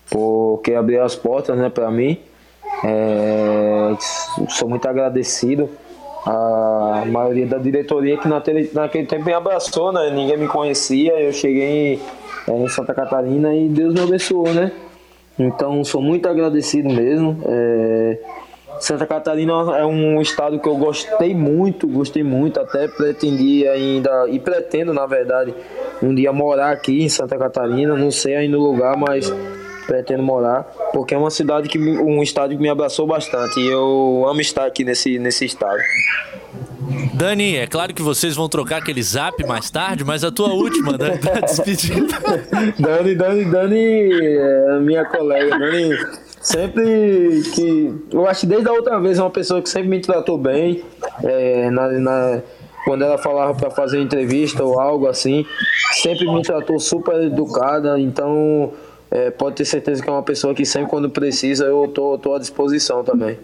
[0.09, 2.17] porque abriu as portas né, para mim.
[2.83, 3.95] É,
[4.49, 5.69] sou muito agradecido
[6.25, 10.09] à maioria da diretoria que naquele, naquele tempo me abraçou, né?
[10.09, 12.01] Ninguém me conhecia, eu cheguei
[12.47, 14.71] é, em Santa Catarina e Deus me abençoou, né?
[15.37, 17.37] Então sou muito agradecido mesmo.
[17.45, 18.19] É,
[18.79, 24.39] Santa Catarina é um estado que eu gostei muito, gostei muito, até pretendi ainda, e
[24.39, 25.53] pretendo na verdade,
[26.01, 29.33] um dia morar aqui em Santa Catarina, não sei ainda o lugar, mas
[29.87, 30.63] pretendo morar,
[30.93, 34.65] porque é uma cidade que um estado que me abraçou bastante e eu amo estar
[34.65, 35.79] aqui nesse, nesse estado.
[37.13, 40.97] Dani, é claro que vocês vão trocar aquele zap mais tarde, mas a tua última,
[40.97, 42.15] Dani, da despedida.
[42.77, 45.57] Dani, Dani, Dani é minha colega.
[45.57, 45.97] Dani,
[46.47, 47.93] sempre que.
[48.11, 50.81] Eu acho que desde a outra vez é uma pessoa que sempre me tratou bem.
[51.23, 52.41] É, na, na,
[52.85, 55.45] quando ela falava para fazer entrevista ou algo assim,
[55.91, 57.99] sempre me tratou super educada.
[57.99, 58.71] Então,
[59.11, 62.33] é, pode ter certeza que é uma pessoa que sempre, quando precisa, eu tô, tô
[62.33, 63.37] à disposição também.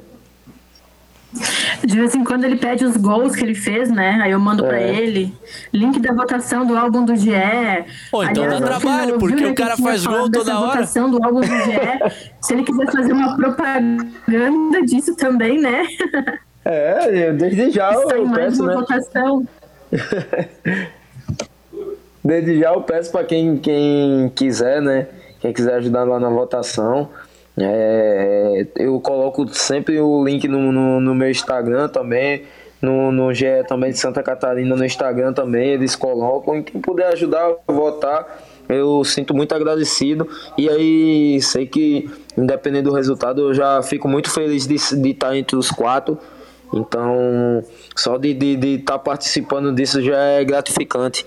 [1.84, 4.20] De vez em quando ele pede os gols que ele fez, né?
[4.22, 4.68] Aí eu mando é.
[4.68, 5.34] pra ele.
[5.74, 7.32] Link da votação do álbum do GE.
[8.12, 10.68] Pô, então Aliás, dá trabalho, porque né, o cara faz gol toda hora.
[10.68, 12.30] votação do álbum do GE.
[12.42, 15.88] Se ele quiser fazer uma propaganda disso também, né?
[16.66, 18.76] É, desde já eu, eu peço, né?
[18.76, 19.48] Votação.
[22.24, 25.08] desde já eu peço pra quem, quem quiser, né?
[25.42, 27.10] Quem quiser ajudar lá na votação.
[27.58, 32.44] É, eu coloco sempre o link no, no, no meu Instagram também,
[32.82, 36.58] no, no GE também de Santa Catarina, no Instagram também, eles colocam.
[36.58, 40.28] E quem puder ajudar a votar, eu sinto muito agradecido.
[40.58, 45.36] E aí, sei que, independente do resultado, eu já fico muito feliz de, de estar
[45.36, 46.18] entre os quatro.
[46.74, 47.64] Então,
[47.96, 51.26] só de estar de, de estar participando disso já é gratificante.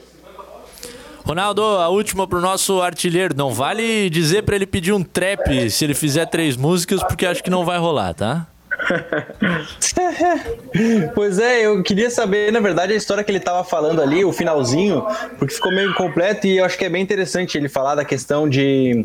[1.27, 3.35] Ronaldo, a última pro nosso artilheiro.
[3.37, 7.43] Não vale dizer para ele pedir um trap se ele fizer três músicas, porque acho
[7.43, 8.47] que não vai rolar, tá?
[11.17, 14.33] pois é, eu queria saber, na verdade, a história que ele estava falando ali, o
[14.33, 15.05] finalzinho,
[15.37, 18.49] porque ficou meio incompleto e eu acho que é bem interessante ele falar da questão
[18.49, 19.05] de,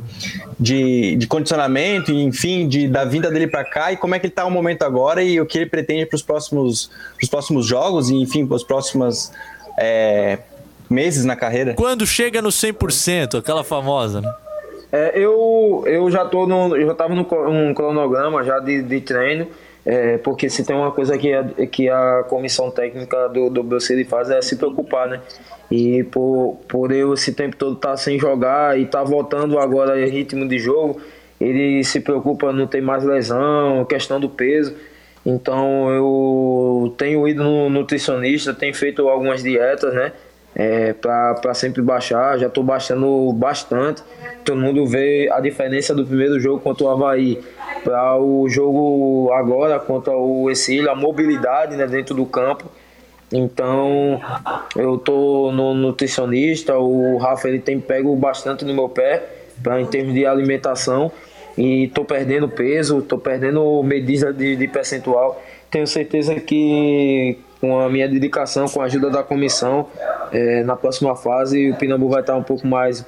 [0.60, 4.28] de, de condicionamento e, enfim, de, da vinda dele para cá e como é que
[4.28, 6.92] ele está no momento agora e o que ele pretende para os próximos,
[7.32, 9.32] próximos jogos e, enfim, para os próximos.
[9.80, 10.38] É,
[10.92, 11.74] meses na carreira.
[11.74, 14.32] Quando chega no 100%, aquela famosa, né?
[14.92, 19.00] É, eu, eu já tô no, eu já tava no um cronograma já de, de
[19.00, 19.48] treino,
[19.86, 24.06] é, porque se tem uma coisa que a, que a comissão técnica do, do Bruxelas
[24.08, 25.22] faz é se preocupar, né?
[25.72, 29.58] E por, por eu esse tempo todo estar tá sem jogar e estar tá voltando
[29.58, 31.00] agora em ritmo de jogo,
[31.40, 34.76] ele se preocupa não ter mais lesão, questão do peso.
[35.26, 40.12] Então eu tenho ido no nutricionista, tenho feito algumas dietas, né?
[40.56, 42.38] É, para sempre baixar.
[42.38, 44.04] Já estou baixando bastante.
[44.44, 47.42] Todo mundo vê a diferença do primeiro jogo contra o Havaí
[47.84, 52.66] para o jogo agora contra o Exílio, a mobilidade né, dentro do campo.
[53.32, 54.20] Então
[54.76, 59.24] eu tô no nutricionista, o Rafa ele tem pego bastante no meu pé
[59.64, 61.12] para em termos de alimentação
[61.58, 65.42] e tô perdendo peso, tô perdendo medida de, de percentual.
[65.70, 69.88] Tenho certeza que com a minha dedicação, com a ajuda da comissão,
[70.34, 73.06] é, na próxima fase o Pinambu vai estar um pouco mais,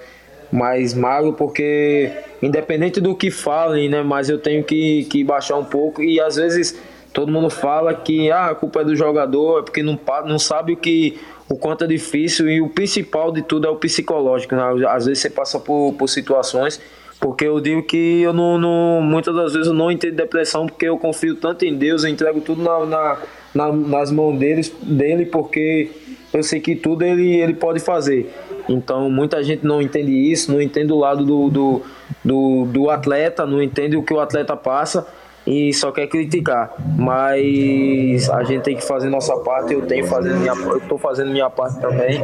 [0.52, 5.66] mais magro, porque independente do que falem, né, mas eu tenho que, que baixar um
[5.66, 6.80] pouco e às vezes
[7.12, 10.74] todo mundo fala que ah, a culpa é do jogador, é porque não, não sabe
[10.74, 14.56] o que o quanto é difícil e o principal de tudo é o psicológico.
[14.56, 14.64] Né?
[14.88, 16.80] Às vezes você passa por, por situações
[17.24, 20.90] porque eu digo que eu não, não, muitas das vezes eu não entendo depressão porque
[20.90, 23.18] eu confio tanto em Deus, eu entrego tudo na, na,
[23.56, 25.90] na, nas mãos deles, dele, porque
[26.34, 28.30] eu sei que tudo ele, ele pode fazer.
[28.68, 31.82] Então muita gente não entende isso, não entende o lado do, do,
[32.26, 35.08] do, do atleta, não entende o que o atleta passa
[35.48, 36.74] e só quer criticar.
[36.98, 41.32] Mas a gente tem que fazer nossa parte, eu tenho fazendo minha, eu tô fazendo
[41.32, 42.22] minha parte também.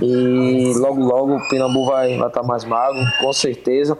[0.00, 3.98] E logo logo o Pinambu vai estar tá mais magro, com certeza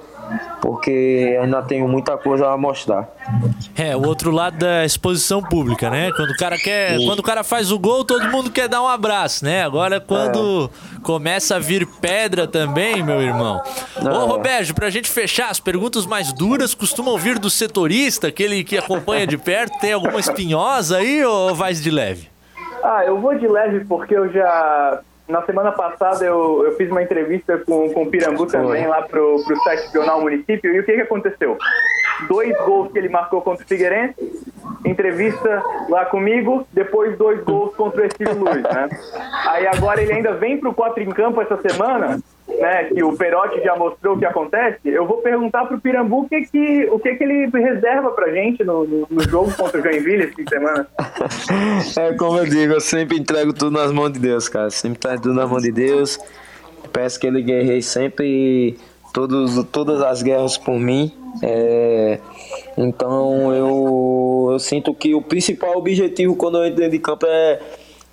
[0.61, 3.09] porque ainda tenho muita coisa a mostrar.
[3.77, 6.11] É, o outro lado da exposição pública, né?
[6.12, 8.89] Quando o cara quer, quando o cara faz o gol, todo mundo quer dar um
[8.89, 9.62] abraço, né?
[9.62, 11.01] Agora quando é.
[11.03, 13.61] começa a vir pedra também, meu irmão.
[13.97, 14.09] É.
[14.09, 18.79] Ô, Roberto, pra gente fechar, as perguntas mais duras costumam vir do setorista, aquele que
[18.79, 22.29] acompanha de perto, tem alguma espinhosa aí ou vai de leve?
[22.83, 27.03] Ah, eu vou de leve porque eu já na semana passada eu, eu fiz uma
[27.03, 30.93] entrevista com, com o Pirambu também lá pro, pro site Jornal Município e o que,
[30.93, 31.59] que aconteceu?
[32.29, 34.14] Dois gols que ele marcou contra o Figueirense,
[34.85, 38.89] entrevista lá comigo, depois dois gols contra o Estilo Luiz, né?
[39.49, 43.62] Aí agora ele ainda vem pro quatro em campo essa semana né, que o Perotti
[43.62, 47.14] já mostrou o que acontece, eu vou perguntar pro Pirambu o que que, o que,
[47.14, 50.51] que ele reserva pra gente no, no, no jogo contra o Joinville esse fim de
[50.51, 50.87] semana.
[51.99, 54.71] É como eu digo, eu sempre entrego tudo nas mãos de Deus, cara.
[54.71, 56.19] Sempre entrego tudo nas mãos de Deus.
[56.93, 58.79] Peço que ele guerreie sempre
[59.17, 61.11] todos, todas as guerras por mim.
[61.43, 62.21] É,
[62.77, 67.59] então eu, eu sinto que o principal objetivo quando eu entro dentro de campo é,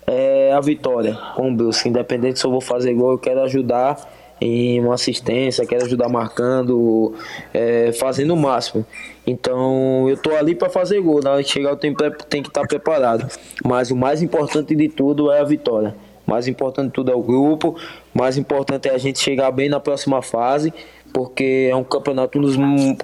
[0.06, 1.90] é a vitória com o Brusque.
[1.90, 3.98] Independente se eu vou fazer gol, eu quero ajudar
[4.40, 7.14] em uma assistência, quero ajudar marcando,
[7.52, 8.86] é, fazendo o máximo.
[9.26, 11.94] Então eu tô ali para fazer gol, na hora que chegar eu tenho,
[12.30, 13.30] tenho que estar preparado.
[13.62, 15.94] Mas o mais importante de tudo é a vitória.
[16.26, 17.76] Mais importante tudo é o grupo,
[18.12, 20.72] mais importante é a gente chegar bem na próxima fase,
[21.12, 22.56] porque é um campeonato um dos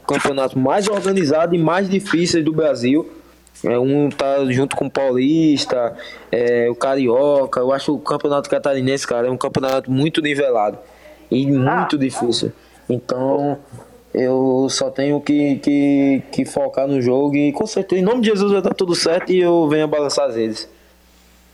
[0.07, 3.09] campeonatos mais organizados e mais difíceis do Brasil.
[3.63, 5.95] É, um tá junto com o Paulista,
[6.33, 7.61] é, o Carioca.
[7.61, 10.79] Eu acho o campeonato catarinense, cara, é um campeonato muito nivelado
[11.31, 11.99] e muito ah.
[11.99, 12.53] difícil.
[12.89, 13.59] Então,
[14.13, 18.29] eu só tenho que, que, que, focar no jogo e com certeza, em nome de
[18.29, 20.69] Jesus vai dar tudo certo e eu venho a balançar as redes.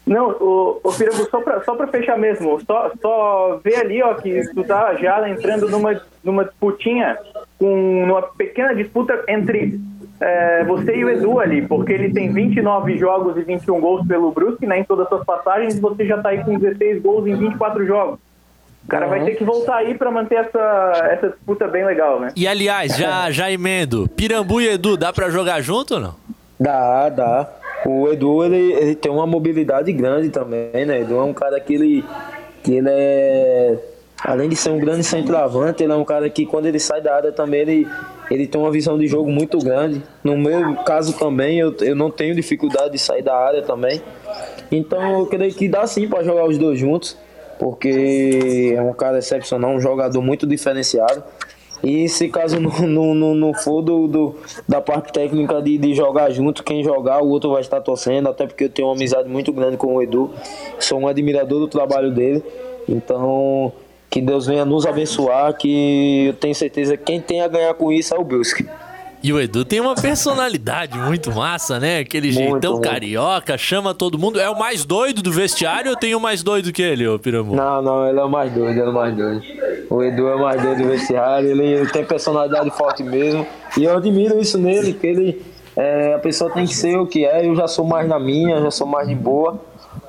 [0.06, 4.14] Não, o, o Pirambu, só pra, só pra fechar mesmo, só, só ver ali, ó,
[4.14, 7.18] que tu tá já entrando numa, numa disputinha,
[7.58, 9.80] com, numa pequena disputa entre
[10.20, 14.30] é, você e o Edu ali, porque ele tem 29 jogos e 21 gols pelo
[14.30, 17.26] Brusque, né, em todas as suas passagens, e você já tá aí com 16 gols
[17.26, 18.20] em 24 jogos.
[18.84, 19.10] O cara uhum.
[19.10, 22.30] vai ter que voltar aí para manter essa, essa disputa bem legal, né?
[22.36, 26.14] E aliás, já, já emendo, Pirambu e Edu, dá para jogar junto ou não?
[26.58, 27.48] Dá, dá.
[27.86, 31.00] O Edu, ele, ele tem uma mobilidade grande também, né?
[31.00, 32.04] Edu é um cara que ele,
[32.62, 33.78] que ele é...
[34.24, 37.14] Além de ser um grande centroavante, ele é um cara que quando ele sai da
[37.14, 37.88] área também, ele,
[38.30, 40.02] ele tem uma visão de jogo muito grande.
[40.24, 44.02] No meu caso também, eu, eu não tenho dificuldade de sair da área também.
[44.72, 47.16] Então eu creio que dá sim para jogar os dois juntos
[47.58, 51.22] porque é um cara excepcional, um jogador muito diferenciado.
[51.86, 54.34] E se caso não, não, não for do, do,
[54.68, 58.44] da parte técnica de, de jogar junto, quem jogar, o outro vai estar torcendo, até
[58.44, 60.28] porque eu tenho uma amizade muito grande com o Edu,
[60.80, 62.42] sou um admirador do trabalho dele.
[62.88, 63.72] Então,
[64.10, 67.92] que Deus venha nos abençoar, que eu tenho certeza que quem tem a ganhar com
[67.92, 68.66] isso é o Brusque.
[69.26, 71.98] E o Edu tem uma personalidade muito massa, né?
[71.98, 72.88] Aquele muito, jeitão muito.
[72.88, 74.38] carioca, chama todo mundo.
[74.38, 77.52] É o mais doido do vestiário ou tem o mais doido que ele, ô Piramu?
[77.52, 79.42] Não, não, ele é o mais doido, ele é o mais doido.
[79.90, 83.44] O Edu é o mais doido do vestiário, ele, tem personalidade forte mesmo.
[83.76, 85.42] E eu admiro isso nele, que ele.
[85.74, 88.60] É, a pessoa tem que ser o que é, eu já sou mais na minha,
[88.60, 89.60] já sou mais de boa.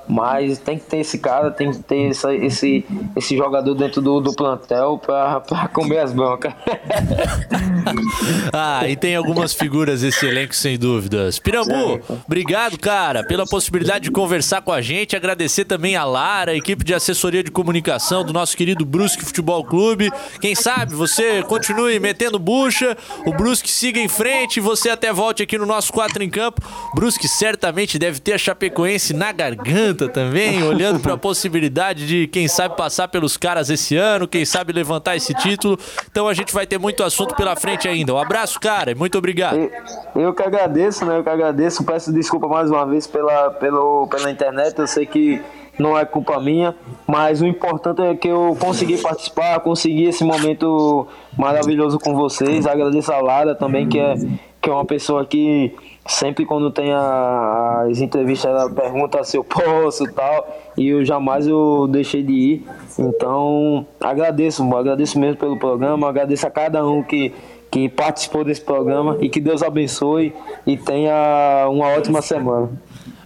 [0.08, 2.86] Mas tem que ter esse cara, tem que ter essa, esse,
[3.16, 6.54] esse jogador dentro do, do plantel pra, pra comer as bancas.
[8.54, 11.40] ah, e tem algumas figuras desse elenco, sem dúvidas.
[11.40, 15.16] Pirambu, obrigado, cara, pela possibilidade de conversar com a gente.
[15.16, 19.64] Agradecer também a Lara, a equipe de assessoria de comunicação do nosso querido Brusque Futebol
[19.66, 20.10] Clube.
[20.40, 22.96] Quem sabe você continue metendo bucha,
[23.26, 26.62] o Brusque siga em frente e você até volte aqui no nosso 4 em Campo.
[26.96, 32.48] Brusque certamente deve ter a Chapecoense na garganta também, olhando para a possibilidade de, quem
[32.50, 35.80] sabe, passar pelos caras esse ano, quem sabe levantar esse título.
[36.12, 38.14] Então a gente vai ter muito assunto pela frente ainda.
[38.14, 39.58] Um abraço, cara, e muito obrigado.
[39.58, 41.18] Eu, eu que agradeço, né?
[41.18, 41.86] Eu que agradeço.
[41.86, 44.78] Peço desculpa mais uma vez pela, pelo, pela internet.
[44.78, 45.42] Eu sei que
[45.78, 46.76] não é culpa minha,
[47.06, 52.66] mas o importante é que eu consegui participar, consegui esse momento maravilhoso com vocês.
[52.66, 54.16] Agradeço a Lara também, que é,
[54.60, 55.74] que é uma pessoa que
[56.08, 60.48] sempre quando tem a, as entrevistas ela pergunta se eu posso e tal
[60.78, 62.68] e eu jamais eu deixei de ir.
[62.98, 66.10] Então agradeço agradeço mesmo pelo programa.
[66.10, 67.34] Agradeço a cada um que
[67.70, 70.34] que participou desse programa e que Deus abençoe
[70.66, 72.70] e tenha uma ótima semana.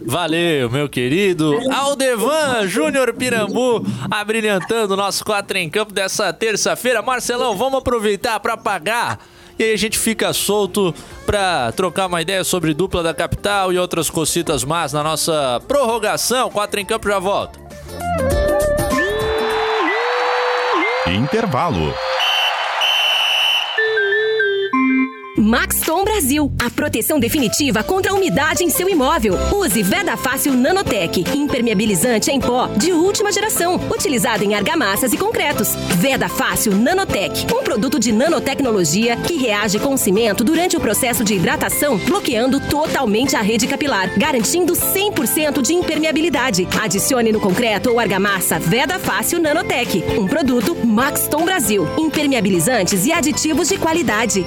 [0.04, 1.56] Valeu, meu querido.
[1.72, 7.00] Aldevan Júnior Pirambu, abrilhantando o nosso 4 em campo dessa terça-feira.
[7.02, 9.20] Marcelão, vamos aproveitar para pagar
[9.58, 10.94] e aí a gente fica solto
[11.26, 16.50] pra trocar uma ideia sobre dupla da capital e outras cocitas más na nossa prorrogação.
[16.50, 17.60] Quatro em campo já volta.
[21.06, 21.94] Intervalo.
[25.52, 29.34] Maxton Brasil, a proteção definitiva contra a umidade em seu imóvel.
[29.54, 35.74] Use Veda Fácil Nanotech, impermeabilizante em pó de última geração, utilizado em argamassas e concretos.
[35.98, 41.22] Veda Fácil Nanotech, um produto de nanotecnologia que reage com o cimento durante o processo
[41.22, 46.66] de hidratação, bloqueando totalmente a rede capilar, garantindo 100% de impermeabilidade.
[46.80, 53.68] Adicione no concreto ou argamassa Veda Fácil Nanotech, um produto Maxton Brasil, impermeabilizantes e aditivos
[53.68, 54.46] de qualidade.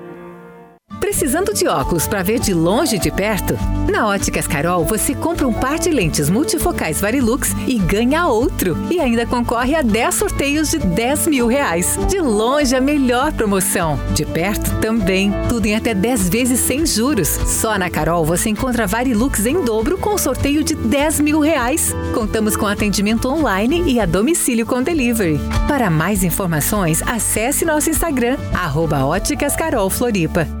[0.99, 3.57] Precisando de óculos para ver de longe e de perto?
[3.89, 8.77] Na Óticas Carol, você compra um par de lentes multifocais Varilux e ganha outro.
[8.89, 11.97] E ainda concorre a 10 sorteios de 10 mil reais.
[12.07, 13.99] De longe, a melhor promoção.
[14.13, 15.31] De perto, também.
[15.49, 17.27] Tudo em até 10 vezes sem juros.
[17.27, 21.93] Só na Carol você encontra Varilux em dobro com sorteio de 10 mil reais.
[22.13, 25.39] Contamos com atendimento online e a domicílio com delivery.
[25.67, 30.60] Para mais informações, acesse nosso Instagram, arroba Óticas Carol Floripa.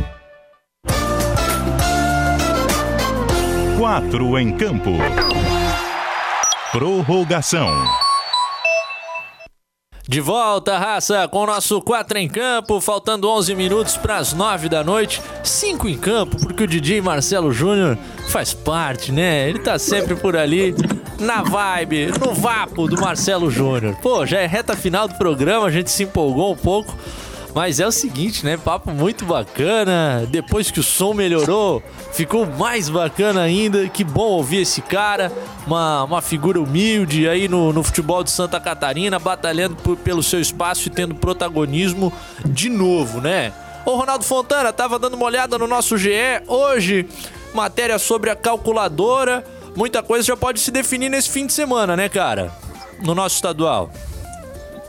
[3.91, 4.91] Quatro em campo.
[6.71, 7.69] Prorrogação.
[10.07, 14.69] De volta, raça, com o nosso 4 em campo, faltando 11 minutos para as 9
[14.69, 15.21] da noite.
[15.43, 17.97] 5 em campo, porque o DJ Marcelo Júnior
[18.29, 19.49] faz parte, né?
[19.49, 20.73] Ele tá sempre por ali,
[21.19, 23.97] na vibe, no vapo do Marcelo Júnior.
[24.01, 26.95] Pô, já é reta final do programa, a gente se empolgou um pouco.
[27.53, 28.57] Mas é o seguinte, né?
[28.57, 30.25] Papo muito bacana.
[30.29, 31.83] Depois que o som melhorou,
[32.13, 33.89] ficou mais bacana ainda.
[33.89, 35.31] Que bom ouvir esse cara.
[35.67, 40.39] Uma, uma figura humilde aí no, no futebol de Santa Catarina, batalhando por, pelo seu
[40.39, 42.11] espaço e tendo protagonismo
[42.45, 43.53] de novo, né?
[43.85, 46.11] Ô Ronaldo Fontana, tava dando uma olhada no nosso GE
[46.47, 47.07] hoje.
[47.53, 49.43] Matéria sobre a calculadora.
[49.75, 52.51] Muita coisa já pode se definir nesse fim de semana, né, cara?
[53.03, 53.91] No nosso estadual.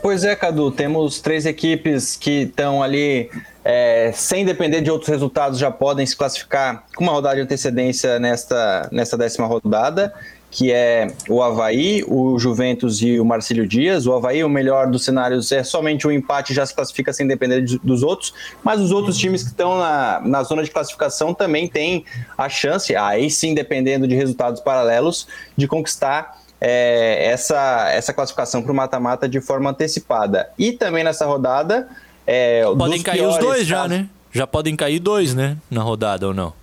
[0.03, 3.31] Pois é, Cadu, temos três equipes que estão ali
[3.63, 8.19] é, sem depender de outros resultados, já podem se classificar com uma rodada de antecedência
[8.19, 10.13] nesta, nesta décima rodada,
[10.51, 14.05] que é o Havaí, o Juventus e o Marcílio Dias.
[14.05, 17.61] O Havaí, o melhor dos cenários, é somente um empate, já se classifica sem depender
[17.61, 21.69] de, dos outros, mas os outros times que estão na, na zona de classificação também
[21.69, 22.03] têm
[22.37, 28.71] a chance, aí sim, dependendo de resultados paralelos, de conquistar é, essa, essa classificação para
[28.71, 30.49] o mata-mata de forma antecipada.
[30.57, 31.89] E também nessa rodada.
[32.25, 33.67] É, podem cair os dois casos...
[33.67, 34.07] já, né?
[34.31, 35.57] Já podem cair dois, né?
[35.69, 36.53] Na rodada ou não?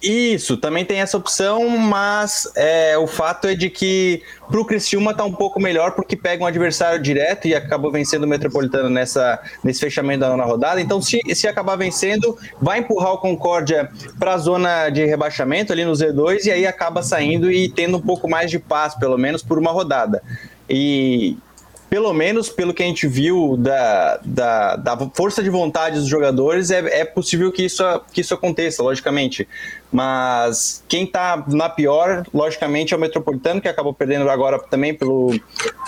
[0.00, 5.12] Isso, também tem essa opção, mas é, o fato é de que para o Criciúma
[5.12, 9.40] tá um pouco melhor porque pega um adversário direto e acabou vencendo o Metropolitano nessa,
[9.62, 10.80] nesse fechamento da nona rodada.
[10.80, 13.90] Então, se, se acabar vencendo, vai empurrar o Concórdia
[14.20, 18.02] para a zona de rebaixamento ali no Z2 e aí acaba saindo e tendo um
[18.02, 20.22] pouco mais de paz, pelo menos por uma rodada.
[20.70, 21.36] E
[21.90, 26.70] pelo menos pelo que a gente viu da, da, da força de vontade dos jogadores,
[26.70, 27.82] é, é possível que isso,
[28.12, 29.48] que isso aconteça, logicamente.
[29.90, 35.38] Mas quem está na pior, logicamente, é o Metropolitano, que acabou perdendo agora também pelo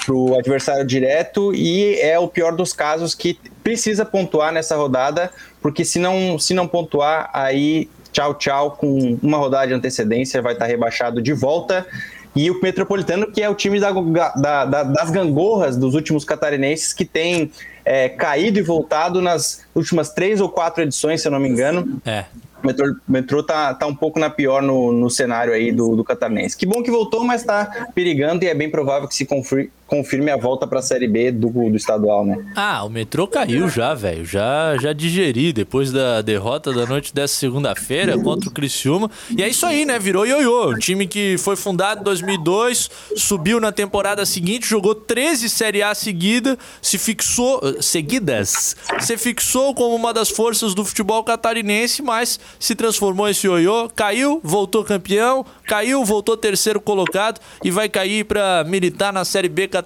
[0.07, 5.30] pro adversário direto, e é o pior dos casos que precisa pontuar nessa rodada,
[5.61, 10.55] porque se não, se não pontuar, aí tchau, tchau, com uma rodada de antecedência, vai
[10.55, 11.86] estar tá rebaixado de volta
[12.35, 16.93] e o Metropolitano, que é o time da, da, da, das gangorras dos últimos catarinenses,
[16.93, 17.51] que tem
[17.85, 22.01] é, caído e voltado nas últimas três ou quatro edições, se eu não me engano.
[22.05, 22.24] É.
[22.62, 26.05] O metrô, metrô tá, tá um pouco na pior no, no cenário aí do, do
[26.05, 26.57] catarinense.
[26.57, 30.30] Que bom que voltou, mas tá perigando e é bem provável que se confirme, confirme
[30.30, 32.38] a volta para a Série B do, do estadual, né?
[32.55, 34.24] Ah, o metrô caiu já, velho.
[34.24, 39.11] Já, já digeri depois da derrota da noite dessa segunda-feira contra o Criciúma.
[39.36, 39.99] E é isso aí, né?
[39.99, 40.70] Virou ioiô.
[40.70, 45.93] Um time que foi fundado em 2002, subiu na temporada seguinte, jogou 13 Série A
[45.93, 47.61] seguida, se fixou.
[47.80, 48.76] seguidas.
[49.01, 54.41] Se fixou como uma das forças do futebol catarinense, mas se transformou esse ioiô, caiu,
[54.45, 59.80] voltou campeão, caiu, voltou terceiro colocado e vai cair para militar na Série B catarinense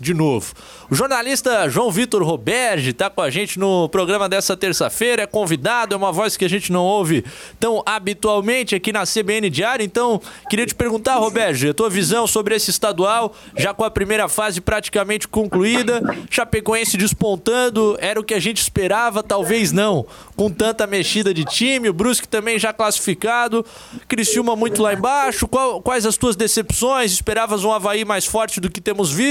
[0.00, 0.54] de novo.
[0.90, 5.94] O jornalista João Vitor Roberge está com a gente no programa dessa terça-feira, é convidado,
[5.94, 7.24] é uma voz que a gente não ouve
[7.60, 12.54] tão habitualmente aqui na CBN Diário, então queria te perguntar, Roberge, a tua visão sobre
[12.54, 18.40] esse estadual, já com a primeira fase praticamente concluída, Chapecoense despontando, era o que a
[18.40, 23.64] gente esperava, talvez não, com tanta mexida de time, o Brusque também já classificado,
[24.06, 28.70] Criciúma muito lá embaixo, Qual, quais as tuas decepções, esperavas um Havaí mais forte do
[28.70, 29.27] que temos visto,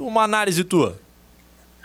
[0.00, 0.96] uma análise tua.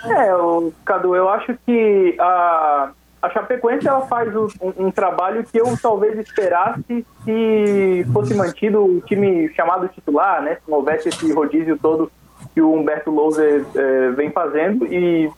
[0.03, 2.91] É, o, Cadu, eu acho que a,
[3.21, 4.47] a Chapecoense ela faz um,
[4.77, 10.55] um, trabalho que eu talvez esperasse se fosse mantido o time chamado titular, né?
[10.55, 12.11] Se não houvesse esse rodízio todo
[12.53, 15.31] que o Humberto Louser é, vem fazendo e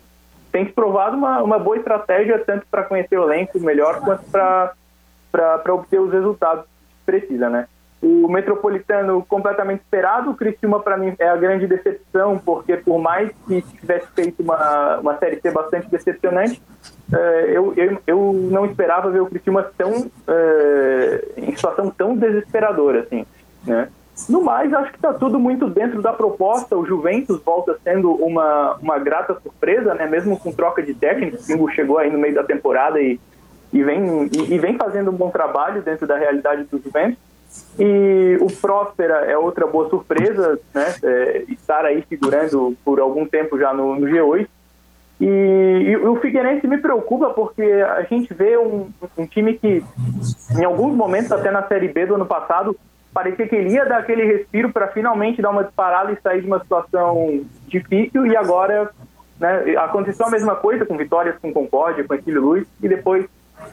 [0.52, 5.74] tem se provado uma, uma boa estratégia tanto para conhecer o elenco melhor quanto para
[5.74, 7.68] obter os resultados que precisa, né?
[8.02, 13.32] O Metropolitano completamente esperado, o Criciúma para mim é a grande decepção, porque por mais
[13.48, 16.62] que tivesse feito uma, uma Série C bastante decepcionante,
[17.12, 23.02] é, eu, eu, eu não esperava ver o Criciúma tão, é, em situação tão desesperadora,
[23.02, 23.26] assim,
[23.66, 23.90] né?
[24.30, 26.78] No mais, acho que está tudo muito dentro da proposta.
[26.78, 30.08] O Juventus volta sendo uma, uma grata surpresa, né?
[30.08, 31.38] mesmo com troca de técnico.
[31.38, 33.20] O Pingo chegou aí no meio da temporada e,
[33.74, 37.20] e, vem, e, e, vem fazendo um bom trabalho dentro da realidade do Juventus.
[37.80, 40.96] E o Próspera é outra boa surpresa, né?
[41.04, 44.48] É, estar aí figurando por algum tempo já no, no G8.
[45.20, 49.84] E, e, o Figueirense me preocupa porque a gente vê um, um time que,
[50.58, 52.76] em alguns momentos, até na Série B do ano passado,
[53.14, 56.48] parecia que ele ia dar aquele respiro para finalmente dar uma disparada e sair de
[56.48, 58.92] uma situação difícil e agora
[59.40, 63.26] né, aconteceu a mesma coisa com vitórias com Concórdia, com Aquilo Luiz e depois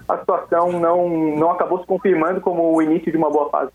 [0.09, 3.71] a situação não, não acabou se confirmando como o início de uma boa fase.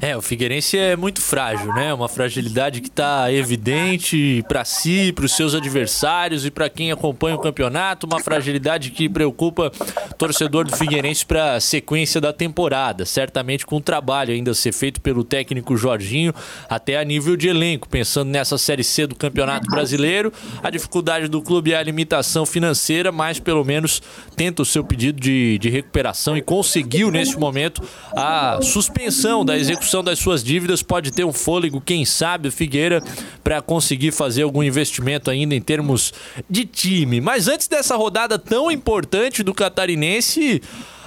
[0.00, 1.92] É, o Figueirense é muito frágil, né?
[1.92, 7.36] Uma fragilidade que está evidente para si, para os seus adversários e para quem acompanha
[7.36, 8.06] o campeonato.
[8.06, 9.72] Uma fragilidade que preocupa
[10.10, 13.06] o torcedor do Figueirense para a sequência da temporada.
[13.06, 16.34] Certamente com o trabalho ainda a ser feito pelo técnico Jorginho,
[16.68, 17.88] até a nível de elenco.
[17.88, 20.32] Pensando nessa Série C do Campeonato Brasileiro,
[20.62, 24.02] a dificuldade do clube é a limitação financeira, mas pelo menos
[24.36, 27.82] tenta o seu pedido de, de recuperação e conseguiu neste momento
[28.14, 32.52] a suspensão da execução execução das suas dívidas pode ter um fôlego, quem sabe, o
[32.52, 33.02] Figueira,
[33.44, 36.12] para conseguir fazer algum investimento ainda em termos
[36.48, 37.20] de time.
[37.20, 40.62] Mas antes dessa rodada tão importante do Catarinense,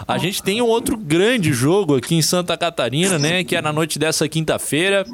[0.08, 3.44] a gente tem um outro grande jogo aqui em Santa Catarina, né?
[3.44, 5.06] Que é na noite dessa quinta-feira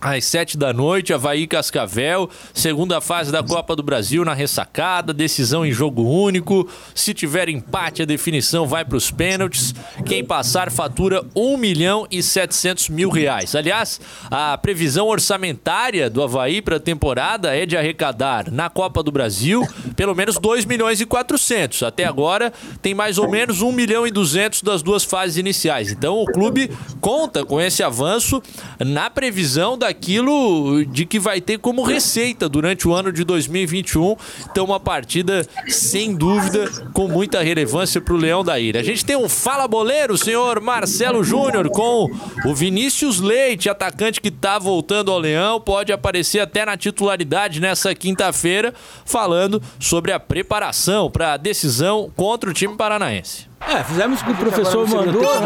[0.00, 5.64] às sete da noite, Havaí Cascavel, segunda fase da Copa do Brasil na ressacada, decisão
[5.64, 6.68] em jogo único.
[6.94, 9.74] Se tiver empate, a definição vai para os pênaltis.
[10.04, 13.54] Quem passar fatura 1 milhão e 700 mil reais.
[13.54, 19.10] Aliás, a previsão orçamentária do Havaí para a temporada é de arrecadar na Copa do
[19.10, 19.66] Brasil
[19.96, 21.82] pelo menos 2 milhões e 400.
[21.82, 25.90] Até agora tem mais ou menos 1 milhão e 200 das duas fases iniciais.
[25.90, 26.70] Então o clube
[27.00, 28.42] conta com esse avanço
[28.78, 34.16] na previsão da aquilo de que vai ter como receita durante o ano de 2021.
[34.50, 38.80] Então, uma partida, sem dúvida, com muita relevância para o Leão da Ilha.
[38.80, 42.10] A gente tem um fala boleiro, senhor Marcelo Júnior, com
[42.44, 47.94] o Vinícius Leite, atacante que está voltando ao Leão, pode aparecer até na titularidade nessa
[47.94, 48.74] quinta-feira,
[49.04, 53.54] falando sobre a preparação para a decisão contra o time paranaense.
[53.66, 55.22] É, fizemos o que o professor mandou.
[55.22, 55.40] Tá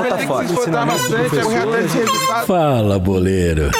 [2.47, 3.70] Fala, boleiro.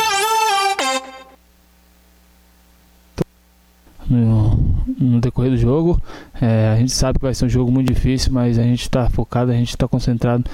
[4.09, 4.56] No,
[4.98, 6.00] no decorrer do jogo.
[6.40, 9.09] É, a gente sabe que vai ser um jogo muito difícil, mas a gente está
[9.09, 10.44] focado, a gente está concentrado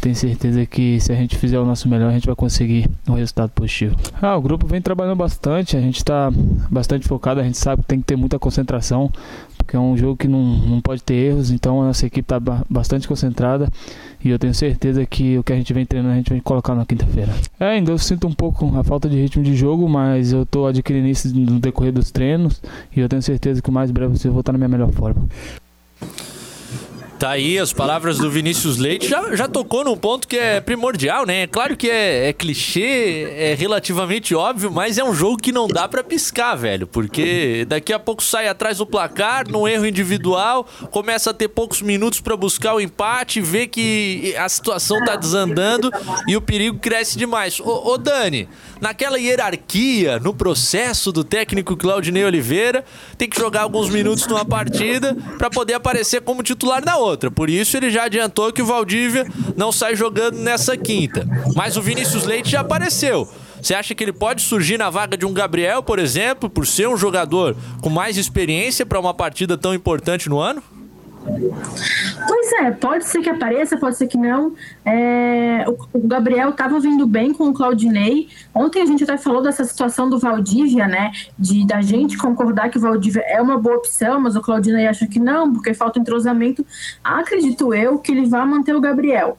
[0.00, 3.14] tem certeza que se a gente fizer o nosso melhor, a gente vai conseguir um
[3.14, 3.96] resultado positivo.
[4.20, 6.30] Ah, o grupo vem trabalhando bastante, a gente está
[6.70, 9.10] bastante focado, a gente sabe que tem que ter muita concentração,
[9.56, 12.40] porque é um jogo que não, não pode ter erros, então a nossa equipe está
[12.68, 13.68] bastante concentrada
[14.24, 16.74] e eu tenho certeza que o que a gente vem treinando a gente vai colocar
[16.74, 17.32] na quinta-feira.
[17.58, 20.66] É, ainda eu sinto um pouco a falta de ritmo de jogo, mas eu estou
[20.66, 22.60] adquirindo isso no decorrer dos treinos
[22.94, 25.26] e eu tenho certeza que o mais breve eu vou estar na minha melhor forma.
[27.18, 29.08] Tá aí as palavras do Vinícius Leite.
[29.08, 31.42] Já, já tocou num ponto que é primordial, né?
[31.42, 35.66] É claro que é, é clichê, é relativamente óbvio, mas é um jogo que não
[35.66, 36.86] dá para piscar, velho.
[36.86, 41.82] Porque daqui a pouco sai atrás do placar, num erro individual, começa a ter poucos
[41.82, 45.90] minutos para buscar o empate, vê que a situação tá desandando
[46.28, 47.58] e o perigo cresce demais.
[47.58, 48.48] Ô, ô Dani,
[48.80, 52.84] naquela hierarquia, no processo do técnico Claudinei Oliveira,
[53.16, 57.30] tem que jogar alguns minutos numa partida para poder aparecer como titular na outra.
[57.30, 59.26] Por isso ele já adiantou que o Valdívia
[59.56, 61.26] não sai jogando nessa quinta.
[61.54, 63.28] Mas o Vinícius Leite já apareceu.
[63.60, 66.88] Você acha que ele pode surgir na vaga de um Gabriel, por exemplo, por ser
[66.88, 70.62] um jogador com mais experiência para uma partida tão importante no ano?
[72.26, 74.54] Pois é, pode ser que apareça, pode ser que não.
[74.84, 78.28] É, o, Gabriel estava vindo bem com o Claudinei.
[78.54, 81.12] Ontem a gente até falou dessa situação do Valdívia, né?
[81.38, 85.06] De da gente concordar que o Valdívia é uma boa opção, mas o Claudinei acha
[85.06, 86.64] que não, porque falta entrosamento.
[87.02, 89.38] Acredito eu que ele vai manter o Gabriel.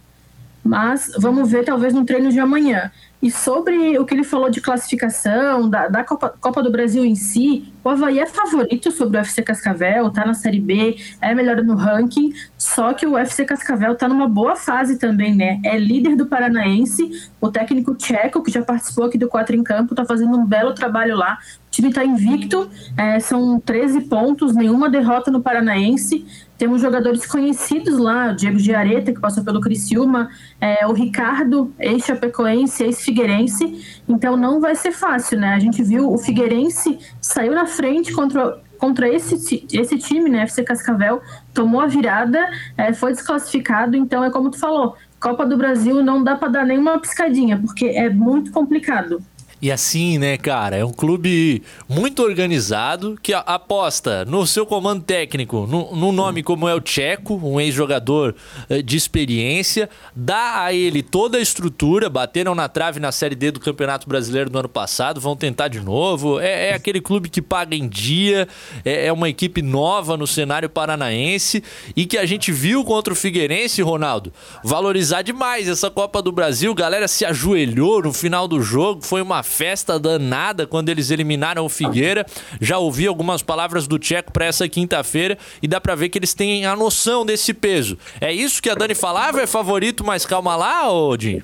[0.63, 2.91] Mas vamos ver, talvez, no treino de amanhã.
[3.21, 7.15] E sobre o que ele falou de classificação, da, da Copa, Copa, do Brasil em
[7.15, 11.61] si, o Havaí é favorito sobre o FC Cascavel, tá na Série B, é melhor
[11.61, 15.59] no ranking, só que o FC Cascavel tá numa boa fase também, né?
[15.65, 19.95] É líder do Paranaense, o técnico tcheco, que já participou aqui do Quatro em Campo,
[19.95, 21.37] tá fazendo um belo trabalho lá.
[21.67, 26.25] O time tá invicto, é, são 13 pontos, nenhuma derrota no Paranaense.
[26.57, 30.29] Temos jogadores conhecidos lá, Diego Giareta, que passou pelo Criciúma,
[30.59, 34.01] é, o Ricardo, ex-chapecoense, ex-figueirense.
[34.07, 35.53] Então não vai ser fácil, né?
[35.53, 40.41] A gente viu o Figueirense saiu na frente contra, contra esse, esse time, né?
[40.41, 41.21] FC Cascavel,
[41.53, 42.39] tomou a virada,
[42.77, 43.95] é, foi desclassificado.
[43.95, 47.85] Então é como tu falou, Copa do Brasil não dá para dar nenhuma piscadinha, porque
[47.87, 49.21] é muito complicado.
[49.61, 55.67] E assim, né, cara, é um clube muito organizado que aposta no seu comando técnico,
[55.67, 58.35] num nome como é o Tcheco, um ex-jogador
[58.69, 63.51] eh, de experiência, dá a ele toda a estrutura, bateram na trave na Série D
[63.51, 66.39] do Campeonato Brasileiro do ano passado, vão tentar de novo.
[66.39, 68.47] É, é aquele clube que paga em dia,
[68.85, 71.61] é, é, uma equipe nova no cenário paranaense
[71.97, 74.31] e que a gente viu contra o Figueirense, Ronaldo,
[74.63, 76.73] valorizar demais essa Copa do Brasil.
[76.73, 81.69] Galera se ajoelhou no final do jogo, foi uma festa danada quando eles eliminaram o
[81.69, 82.25] Figueira.
[82.61, 86.33] Já ouvi algumas palavras do Tcheco para essa quinta-feira e dá para ver que eles
[86.33, 87.97] têm a noção desse peso.
[88.21, 89.41] É isso que a Dani falava?
[89.41, 91.41] É favorito, mas calma lá, Odin?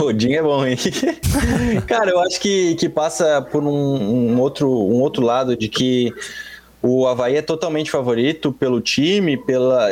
[0.00, 0.76] Odin é bom, hein?
[1.86, 6.12] Cara, eu acho que, que passa por um, um, outro, um outro lado de que
[6.82, 9.88] o Havaí é totalmente favorito pelo time, pela,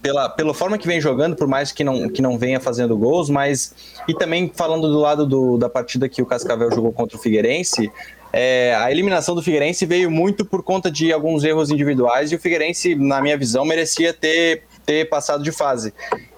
[0.00, 3.28] pela, pela forma que vem jogando, por mais que não, que não venha fazendo gols,
[3.28, 3.74] mas.
[4.08, 7.92] E também falando do lado do, da partida que o Cascavel jogou contra o Figueirense,
[8.32, 12.38] é, a eliminação do Figueirense veio muito por conta de alguns erros individuais e o
[12.38, 15.92] Figueirense, na minha visão, merecia ter, ter passado de fase.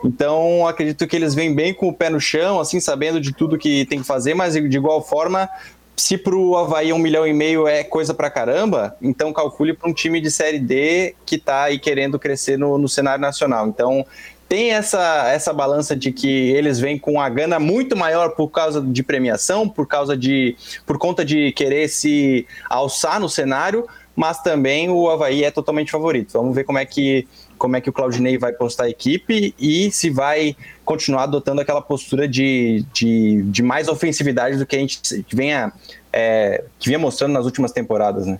[0.04, 3.56] Então, acredito que eles vêm bem com o pé no chão, assim, sabendo de tudo
[3.56, 5.48] que tem que fazer, mas de igual forma
[5.96, 9.88] se para o Havaí um milhão e meio é coisa pra caramba, então calcule para
[9.88, 13.66] um time de Série D que está aí querendo crescer no, no cenário nacional.
[13.68, 14.04] Então
[14.48, 18.80] tem essa, essa balança de que eles vêm com a gana muito maior por causa
[18.80, 24.90] de premiação, por causa de por conta de querer se alçar no cenário, mas também
[24.90, 26.32] o Havaí é totalmente favorito.
[26.32, 27.26] Vamos ver como é que
[27.58, 31.80] como é que o Claudinei vai postar a equipe e se vai continuar adotando aquela
[31.80, 35.72] postura de, de, de mais ofensividade do que a gente venha,
[36.12, 38.38] é, que vinha mostrando nas últimas temporadas, né?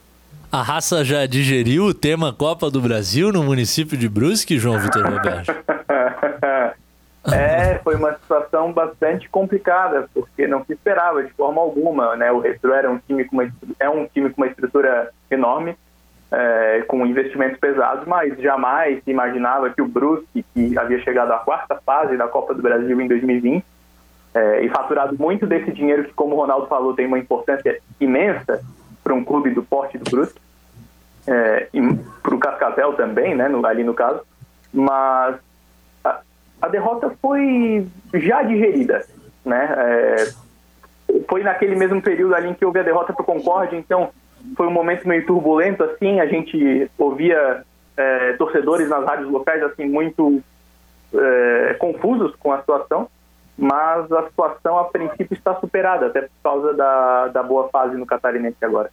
[0.51, 5.03] A raça já digeriu o tema Copa do Brasil no município de Brusque, João Vitor
[5.05, 5.53] Roberto?
[7.33, 12.31] é, foi uma situação bastante complicada, porque não se esperava de forma alguma, né?
[12.31, 15.77] O Retro era um time com uma, é um time com uma estrutura enorme,
[16.35, 21.39] é, com investimentos pesados, mas jamais se imaginava que o Brusque, que havia chegado à
[21.39, 23.64] quarta fase da Copa do Brasil em 2020,
[24.35, 28.61] é, e faturado muito desse dinheiro que, como o Ronaldo falou, tem uma importância imensa
[29.03, 30.41] para um clube do porte do Brusque,
[31.26, 31.80] é, e
[32.22, 34.20] para o Cascavel também, né, no, ali no caso,
[34.72, 35.37] mas
[36.03, 36.20] a,
[36.61, 39.07] a, derrota foi já digerida,
[39.45, 40.32] né, é,
[41.28, 44.11] foi naquele mesmo período ali em que houve a derrota para o Concorde, então
[44.57, 47.64] foi um momento meio turbulento, assim, a gente ouvia
[47.97, 50.42] é, torcedores nas rádios locais, assim, muito
[51.14, 53.09] é, confusos com a situação,
[53.57, 58.07] mas a situação a princípio está superada, até por causa da, da boa fase no
[58.07, 58.91] Catarinense agora.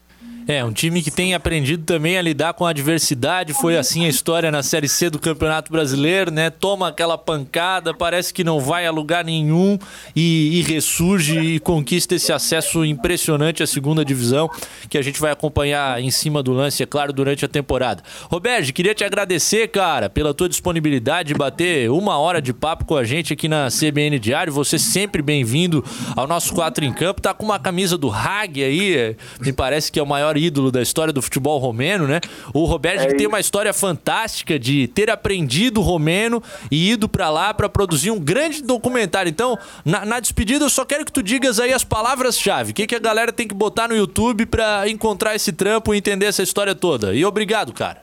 [0.48, 3.54] É, um time que tem aprendido também a lidar com a adversidade.
[3.54, 6.50] Foi assim a história na Série C do Campeonato Brasileiro, né?
[6.50, 9.78] Toma aquela pancada, parece que não vai a lugar nenhum
[10.16, 14.50] e, e ressurge e conquista esse acesso impressionante à segunda divisão,
[14.90, 18.04] que a gente vai acompanhar em cima do lance, é claro, durante a temporada.
[18.30, 22.96] Roberto, queria te agradecer, cara, pela tua disponibilidade de bater uma hora de papo com
[22.96, 24.51] a gente aqui na CBN Diário.
[24.52, 25.84] Você sempre bem-vindo
[26.16, 27.22] ao nosso 4 em Campo.
[27.22, 30.82] Tá com uma camisa do Hag aí, me parece que é o maior ídolo da
[30.82, 32.20] história do futebol romeno, né?
[32.54, 37.54] O Roberto é tem uma história fantástica de ter aprendido romeno e ido para lá
[37.54, 39.30] para produzir um grande documentário.
[39.30, 42.72] Então, na, na, despedida, eu só quero que tu digas aí as palavras-chave.
[42.72, 45.98] O que, que a galera tem que botar no YouTube para encontrar esse trampo e
[45.98, 47.14] entender essa história toda.
[47.14, 48.02] E obrigado, cara.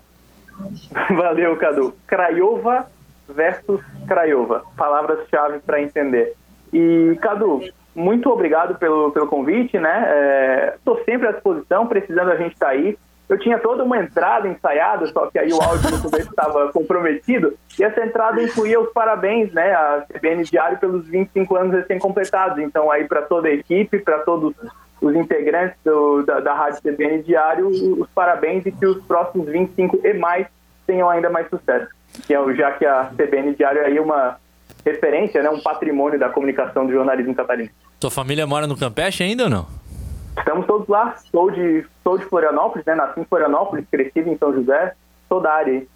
[1.17, 1.95] Valeu, Cadu.
[2.07, 2.87] Craiova
[3.29, 4.65] versus Craiova.
[4.77, 6.35] Palavras-chave para entender.
[6.73, 7.61] E, Cadu,
[7.95, 10.75] muito obrigado pelo, pelo convite, né?
[10.77, 12.97] Estou é, sempre à disposição, precisando a gente estar tá aí.
[13.29, 17.53] Eu tinha toda uma entrada ensaiada, só que aí o áudio do começo estava comprometido,
[17.79, 22.59] e essa entrada incluía os parabéns, né, a CBN Diário pelos 25 anos recém-completados.
[22.59, 24.55] Então, aí para toda a equipe, para todos
[25.01, 30.01] os integrantes do, da, da Rádio CBN Diário, os parabéns e que os próximos 25
[30.05, 30.47] e mais
[30.87, 31.98] tenham ainda mais sucesso.
[32.27, 34.37] Que é, já que a CBN Diário é aí uma
[34.85, 37.75] referência, né, um patrimônio da comunicação do jornalismo catarinense.
[38.01, 39.67] Tua família mora no Campeche ainda ou não?
[40.39, 41.17] Estamos todos lá.
[41.31, 42.95] Sou de, sou de Florianópolis, né?
[42.95, 44.95] Nasci em Florianópolis, crescido em São José.
[45.29, 45.89] Sou da área aí.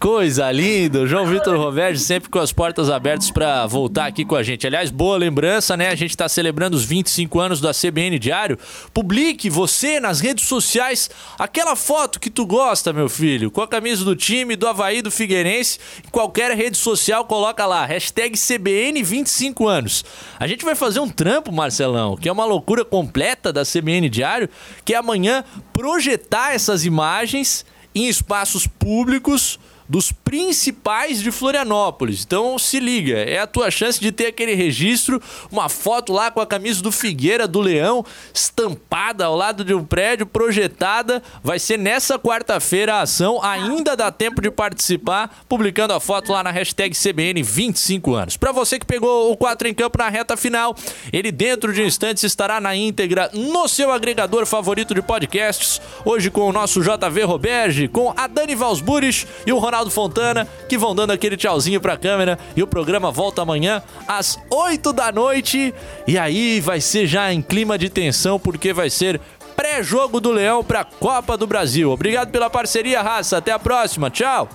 [0.00, 4.42] Coisa linda, João Vitor Roverge sempre com as portas abertas para voltar aqui com a
[4.42, 4.66] gente.
[4.66, 5.88] Aliás, boa lembrança, né?
[5.88, 8.58] A gente está celebrando os 25 anos da CBN Diário.
[8.94, 14.02] Publique você nas redes sociais aquela foto que tu gosta, meu filho, com a camisa
[14.02, 15.78] do time, do Havaí, do Figueirense.
[16.02, 20.02] Em qualquer rede social, coloca lá, hashtag CBN 25 anos.
[20.38, 24.48] A gente vai fazer um trampo, Marcelão, que é uma loucura completa da CBN Diário,
[24.82, 25.44] que é amanhã
[25.74, 29.58] projetar essas imagens em espaços públicos
[29.90, 32.22] dos principais de Florianópolis.
[32.24, 35.20] Então se liga, é a tua chance de ter aquele registro,
[35.50, 39.84] uma foto lá com a camisa do Figueira, do Leão, estampada ao lado de um
[39.84, 41.20] prédio, projetada.
[41.42, 46.44] Vai ser nessa quarta-feira a ação, ainda dá tempo de participar, publicando a foto lá
[46.44, 48.36] na hashtag CBN 25 anos.
[48.36, 50.76] Para você que pegou o 4 em campo na reta final,
[51.12, 55.80] ele dentro de instantes estará na íntegra no seu agregador favorito de podcasts.
[56.04, 59.90] Hoje com o nosso JV Roberge, com a Dani Valsburis e o Ronaldo Ronaldo
[60.20, 62.38] Fontana, que vão dando aquele tchauzinho pra câmera.
[62.54, 65.74] E o programa volta amanhã às 8 da noite.
[66.06, 69.18] E aí vai ser já em clima de tensão, porque vai ser
[69.56, 71.90] pré-jogo do Leão pra Copa do Brasil.
[71.90, 73.38] Obrigado pela parceria, raça.
[73.38, 74.10] Até a próxima.
[74.10, 74.48] Tchau.